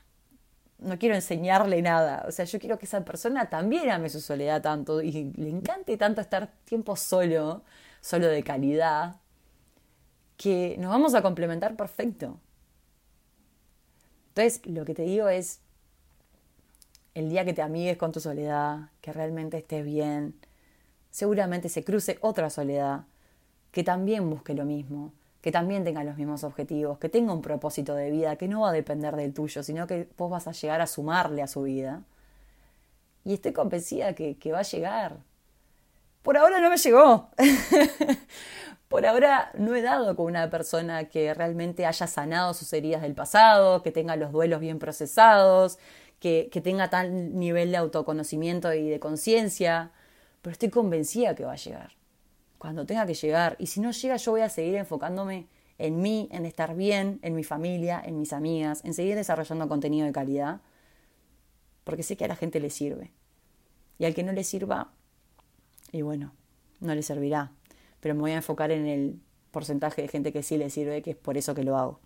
no 0.83 0.99
quiero 0.99 1.15
enseñarle 1.15 1.83
nada. 1.83 2.25
O 2.29 2.33
sea, 2.33 2.45
yo 2.45 2.59
quiero 2.59 2.79
que 2.79 2.87
esa 2.87 3.05
persona 3.05 3.49
también 3.49 3.91
ame 3.91 4.09
su 4.09 4.21
soledad 4.21 4.63
tanto 4.63 5.03
y 5.03 5.33
le 5.37 5.51
encante 5.51 5.97
tanto 5.97 6.21
estar 6.21 6.51
tiempo 6.65 6.97
solo, 6.97 7.63
solo 8.01 8.29
de 8.29 8.43
calidad, 8.43 9.17
que 10.37 10.77
nos 10.79 10.91
vamos 10.91 11.15
a 11.15 11.23
complementar 11.23 11.77
perfecto. 11.77 12.41
Entonces, 14.29 14.67
lo 14.67 14.85
que 14.85 14.95
te 14.95 15.03
digo 15.03 15.29
es, 15.29 15.61
el 17.15 17.29
día 17.29 17.45
que 17.45 17.53
te 17.53 17.63
amigues 17.63 17.97
con 17.99 18.13
tu 18.13 18.21
soledad, 18.21 18.91
que 19.01 19.13
realmente 19.13 19.59
estés 19.59 19.85
bien, 19.85 20.35
seguramente 21.11 21.69
se 21.69 21.85
cruce 21.85 22.19
otra 22.23 22.51
soledad 22.51 23.05
que 23.71 23.85
también 23.85 24.29
busque 24.31 24.55
lo 24.55 24.65
mismo 24.65 25.13
que 25.43 25.51
también 25.51 25.83
tenga 25.85 26.05
los 26.05 26.17
mismos 26.17 26.45
objetivos, 26.45 26.99
que 26.99 27.09
tenga 27.09 27.33
un 27.33 27.43
propósito 27.43 27.97
de 27.97 28.11
vida 28.11 28.37
que 28.37 28.47
no 28.47 28.61
va 28.61 28.71
a 28.71 28.73
depender 28.73 29.17
del 29.17 29.35
tuyo, 29.35 29.65
sino 29.65 29.89
que 29.89 30.09
vos 30.17 30.31
vas 30.31 30.47
a 30.47 30.53
llegar 30.53 30.81
a 30.81 30.87
sumarle 30.87 31.43
a 31.43 31.49
su 31.49 31.63
vida. 31.63 32.05
Y 33.25 33.35
estoy 33.35 33.53
convencida 33.53 34.15
que, 34.15 34.37
va 34.53 34.61
a 34.61 34.63
llegar. 34.63 35.17
Por 36.23 36.37
ahora 36.39 36.61
no 36.61 36.71
me 36.71 36.77
llegó. 36.77 37.31
Por 38.89 39.05
ahora 39.05 39.51
no 39.59 39.75
he 39.75 39.83
dado 39.83 40.15
con 40.15 40.27
una 40.27 40.49
persona 40.49 41.09
que 41.09 41.35
realmente 41.35 41.87
haya 41.87 42.07
sanado 42.07 42.55
sus 42.55 42.73
heridas 42.73 43.03
del 43.03 43.15
pasado, 43.15 43.83
que 43.83 43.91
tenga 43.91 44.15
los 44.15 44.31
duelos 44.31 44.61
bien 44.61 44.79
procesados, 44.79 45.79
que, 46.21 46.51
que 46.53 46.61
tenga 46.61 46.89
tal 46.89 47.37
nivel 47.37 47.73
de 47.73 47.79
autoconocimiento 47.79 48.73
y 48.75 48.89
de 48.89 49.01
conciencia, 49.01 49.91
pero 50.41 50.53
estoy 50.53 50.71
convencida 50.71 51.35
que 51.35 51.45
va 51.45 51.53
a 51.53 51.57
llegar 51.57 52.02
cuando 52.63 52.87
tenga 52.87 53.05
que 53.07 53.15
llegar. 53.15 53.57
Y 53.59 53.67
si 53.67 53.81
no 53.81 53.91
llega, 53.91 54.17
yo 54.17 54.31
voy 54.31 54.43
a 54.43 54.49
seguir 54.49 54.77
enfocándome 54.77 55.49
en 55.79 56.01
mí, 56.01 56.29
en 56.31 56.47
estar 56.47 56.77
bien, 56.77 57.19
en 57.23 57.35
mi 57.35 57.43
familia, 57.43 58.01
en 58.05 58.21
mis 58.21 58.33
amigas, 58.33 58.85
en 58.85 58.95
seguir 58.95 59.17
desarrollando 59.17 59.67
contenido 59.67 60.07
de 60.07 60.13
calidad, 60.13 60.61
porque 61.83 62.05
sé 62.05 62.17
que 62.17 62.25
a 62.25 62.29
la 62.29 62.37
gente 62.37 62.61
le 62.61 62.71
sirve. 62.71 63.11
Y 63.99 64.05
al 64.05 64.15
que 64.15 64.23
no 64.23 64.31
le 64.31 64.45
sirva, 64.45 64.93
y 65.91 66.03
bueno, 66.03 66.33
no 66.79 66.95
le 66.95 67.03
servirá. 67.03 67.51
Pero 67.99 68.15
me 68.15 68.21
voy 68.21 68.31
a 68.31 68.37
enfocar 68.37 68.71
en 68.71 68.87
el 68.87 69.19
porcentaje 69.51 70.01
de 70.03 70.07
gente 70.07 70.33
que 70.33 70.45
sí 70.45 70.57
le 70.57 70.71
sirve, 70.71 71.03
que 71.03 71.11
es 71.11 71.17
por 71.17 71.37
eso 71.37 71.57
que 71.57 71.65
lo 71.65 71.77
hago. 71.77 71.99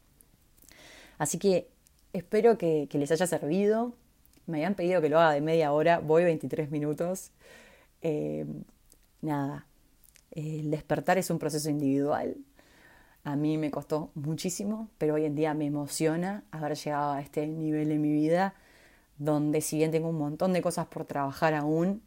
Así 1.19 1.39
que 1.39 1.69
espero 2.15 2.57
que, 2.57 2.89
les 2.91 3.11
haya 3.11 3.27
servido. 3.27 3.93
Me 4.47 4.57
habían 4.57 4.75
pedido 4.75 5.03
que 5.03 5.11
lo 5.11 5.21
haga 5.21 5.33
de 5.33 5.43
media 5.43 5.71
hora, 5.73 5.99
voy 5.99 6.25
23 6.25 6.71
minutos. 6.71 7.31
Eh, 8.01 8.47
nada, 9.21 9.66
el 10.37 10.71
despertar 10.71 11.19
es 11.19 11.31
un 11.31 11.39
proceso 11.39 11.71
individual. 11.71 12.37
A 13.25 13.37
mí 13.37 13.59
me 13.59 13.71
costó 13.71 14.11
muchísimo, 14.15 14.89
pero 14.99 15.15
hoy 15.15 15.25
en 15.25 15.35
día 15.35 15.55
me 15.55 15.67
emociona 15.67 16.45
haber 16.51 16.77
llegado 16.77 17.13
a 17.13 17.21
este 17.21 17.47
nivel 17.47 17.91
en 17.91 18.03
mi 18.03 18.13
vida, 18.13 18.55
donde 19.19 19.63
si 19.63 19.79
bien 19.79 19.91
tengo 19.91 20.11
un 20.11 20.19
montón 20.19 20.53
de 20.53 20.63
cosas 20.63 20.87
por 20.87 21.07
trabajar 21.07 21.55
aún, 21.55 22.03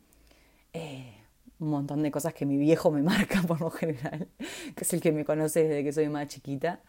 eh, 0.73 1.15
un 1.59 1.71
montón 1.71 2.03
de 2.03 2.11
cosas 2.11 2.33
que 2.33 2.45
mi 2.45 2.57
viejo 2.57 2.91
me 2.91 3.01
marca 3.03 3.41
por 3.41 3.59
lo 3.59 3.71
general, 3.71 4.27
que 4.75 4.83
es 4.83 4.93
el 4.93 5.01
que 5.01 5.11
me 5.11 5.25
conoce 5.25 5.63
desde 5.63 5.83
que 5.83 5.91
soy 5.91 6.07
más 6.07 6.27
chiquita, 6.27 6.79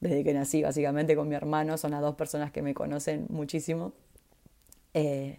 desde 0.00 0.24
que 0.24 0.32
nací 0.32 0.62
básicamente 0.62 1.16
con 1.16 1.28
mi 1.28 1.34
hermano, 1.34 1.76
son 1.76 1.90
las 1.90 2.00
dos 2.00 2.14
personas 2.14 2.52
que 2.52 2.62
me 2.62 2.72
conocen 2.72 3.26
muchísimo. 3.28 3.92
Eh, 4.94 5.38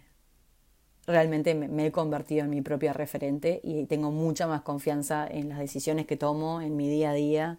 realmente 1.06 1.54
me, 1.54 1.86
he 1.86 1.92
convertido 1.92 2.44
en 2.44 2.50
mi 2.50 2.62
propia 2.62 2.92
referente 2.92 3.60
y 3.62 3.84
tengo 3.86 4.10
mucha 4.10 4.46
más 4.46 4.62
confianza 4.62 5.26
en 5.26 5.48
las 5.48 5.58
decisiones 5.58 6.06
que 6.06 6.16
tomo 6.16 6.60
en 6.60 6.76
mi 6.76 6.88
día 6.88 7.10
a 7.10 7.14
día 7.14 7.58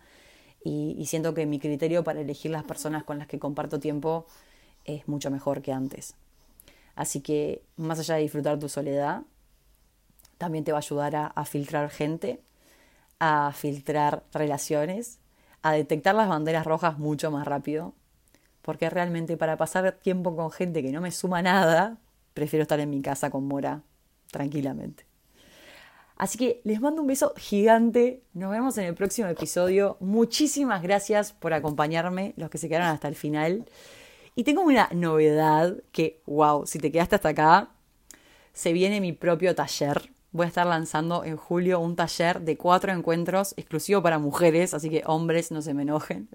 y, 0.63 1.05
siento 1.05 1.33
que 1.33 1.45
mi 1.45 1.59
criterio 1.59 2.03
para 2.03 2.21
elegir 2.21 2.51
las 2.51 2.63
personas 2.63 3.03
con 3.03 3.19
las 3.19 3.27
que 3.27 3.37
comparto 3.37 3.79
tiempo 3.79 4.25
es 4.83 5.07
mucho 5.07 5.29
mejor 5.29 5.61
que 5.61 5.71
antes. 5.71 6.15
Así 6.95 7.21
que 7.21 7.61
más 7.77 7.99
allá 7.99 8.15
de 8.15 8.21
disfrutar 8.21 8.57
tu 8.57 8.69
soledad, 8.69 9.21
también 10.37 10.63
te 10.63 10.71
va 10.71 10.79
a 10.79 10.81
ayudar 10.81 11.31
a 11.35 11.45
filtrar 11.45 11.89
gente, 11.89 12.41
a 13.19 13.51
filtrar 13.53 14.23
relaciones, 14.33 15.19
a 15.61 15.71
detectar 15.73 16.15
las 16.15 16.29
banderas 16.29 16.65
rojas 16.65 16.97
mucho 16.97 17.31
más 17.31 17.47
rápido, 17.47 17.93
porque 18.61 18.89
realmente 18.89 19.37
para 19.37 19.57
pasar 19.57 19.93
tiempo 19.93 20.35
con 20.35 20.51
gente 20.51 20.81
que 20.81 20.91
no 20.91 21.01
me 21.01 21.11
suma 21.11 21.41
nada, 21.41 21.97
prefiero 22.35 22.61
estar 22.61 22.79
en 22.79 22.91
mi 22.91 23.01
casa 23.01 23.31
con 23.31 23.47
Mora 23.47 23.81
tranquilamente. 24.29 25.07
Así 26.17 26.37
que 26.37 26.61
les 26.63 26.79
mando 26.79 27.01
un 27.01 27.07
beso 27.07 27.33
gigante. 27.35 28.21
Nos 28.33 28.51
vemos 28.51 28.77
en 28.77 28.85
el 28.85 28.93
próximo 28.93 29.27
episodio. 29.27 29.97
Muchísimas 29.99 30.83
gracias 30.83 31.33
por 31.33 31.53
acompañarme, 31.53 32.33
los 32.37 32.49
que 32.49 32.57
se 32.57 32.69
quedaron 32.69 32.89
hasta 32.89 33.07
el 33.07 33.15
final. 33.15 33.65
Y 34.35 34.43
tengo 34.43 34.61
una 34.61 34.89
novedad 34.93 35.77
que, 35.91 36.21
wow, 36.25 36.65
si 36.67 36.77
te 36.79 36.91
quedaste 36.91 37.15
hasta 37.15 37.29
acá, 37.29 37.69
se 38.53 38.73
viene 38.73 39.01
mi 39.01 39.13
propio 39.13 39.55
taller. 39.55 40.11
Voy 40.31 40.45
a 40.45 40.49
estar 40.49 40.67
lanzando 40.67 41.23
en 41.23 41.37
julio 41.37 41.79
un 41.79 41.95
taller 41.95 42.41
de 42.41 42.57
cuatro 42.57 42.91
encuentros 42.91 43.53
exclusivo 43.57 44.01
para 44.01 44.19
mujeres, 44.19 44.73
así 44.73 44.89
que 44.89 45.03
hombres 45.05 45.51
no 45.51 45.61
se 45.61 45.73
me 45.73 45.83
enojen. 45.83 46.27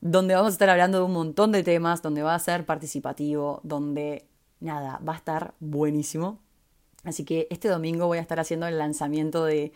Donde 0.00 0.34
vamos 0.34 0.50
a 0.50 0.52
estar 0.52 0.68
hablando 0.68 0.98
de 0.98 1.04
un 1.04 1.12
montón 1.12 1.50
de 1.52 1.62
temas, 1.62 2.02
donde 2.02 2.22
va 2.22 2.34
a 2.34 2.38
ser 2.38 2.64
participativo, 2.66 3.60
donde 3.64 4.26
nada, 4.60 5.00
va 5.06 5.14
a 5.14 5.16
estar 5.16 5.54
buenísimo. 5.60 6.38
Así 7.04 7.24
que 7.24 7.46
este 7.50 7.68
domingo 7.68 8.06
voy 8.06 8.18
a 8.18 8.20
estar 8.20 8.40
haciendo 8.40 8.66
el 8.66 8.78
lanzamiento 8.78 9.44
de, 9.44 9.72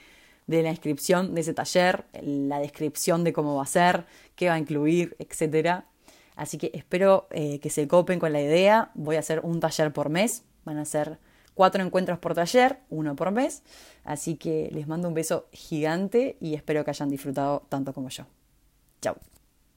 la 0.47 0.71
inscripción 0.71 1.35
de 1.35 1.41
ese 1.41 1.55
taller, 1.55 2.05
la 2.21 2.59
descripción 2.59 3.25
de 3.25 3.33
cómo 3.33 3.57
va 3.57 3.63
a 3.63 3.67
ser, 3.67 4.07
qué 4.37 4.49
va 4.49 4.55
a 4.55 4.59
incluir, 4.59 5.17
etc. 5.19 5.85
Así 6.37 6.59
que 6.59 6.71
espero 6.75 7.29
eh, 7.31 7.59
que 7.61 7.71
se 7.71 7.89
copen 7.89 8.19
con 8.19 8.33
la 8.33 8.41
idea. 8.41 8.91
Voy 8.95 9.17
a 9.17 9.21
hacer 9.21 9.41
un 9.45 9.61
taller 9.61 9.93
por 9.93 10.09
mes. 10.09 10.45
Van 10.65 10.79
a 10.79 10.85
ser 10.85 11.19
cuatro 11.55 11.83
encuentros 11.83 12.19
por 12.19 12.35
taller, 12.35 12.81
uno 12.91 13.17
por 13.17 13.31
mes. 13.31 13.63
Así 14.05 14.37
que 14.37 14.69
les 14.73 14.87
mando 14.87 15.09
un 15.09 15.15
beso 15.15 15.47
gigante 15.53 16.37
y 16.41 16.55
espero 16.55 16.85
que 16.85 16.91
hayan 16.91 17.09
disfrutado 17.09 17.65
tanto 17.69 17.93
como 17.93 18.09
yo. 18.09 18.27
Chao. 19.01 19.32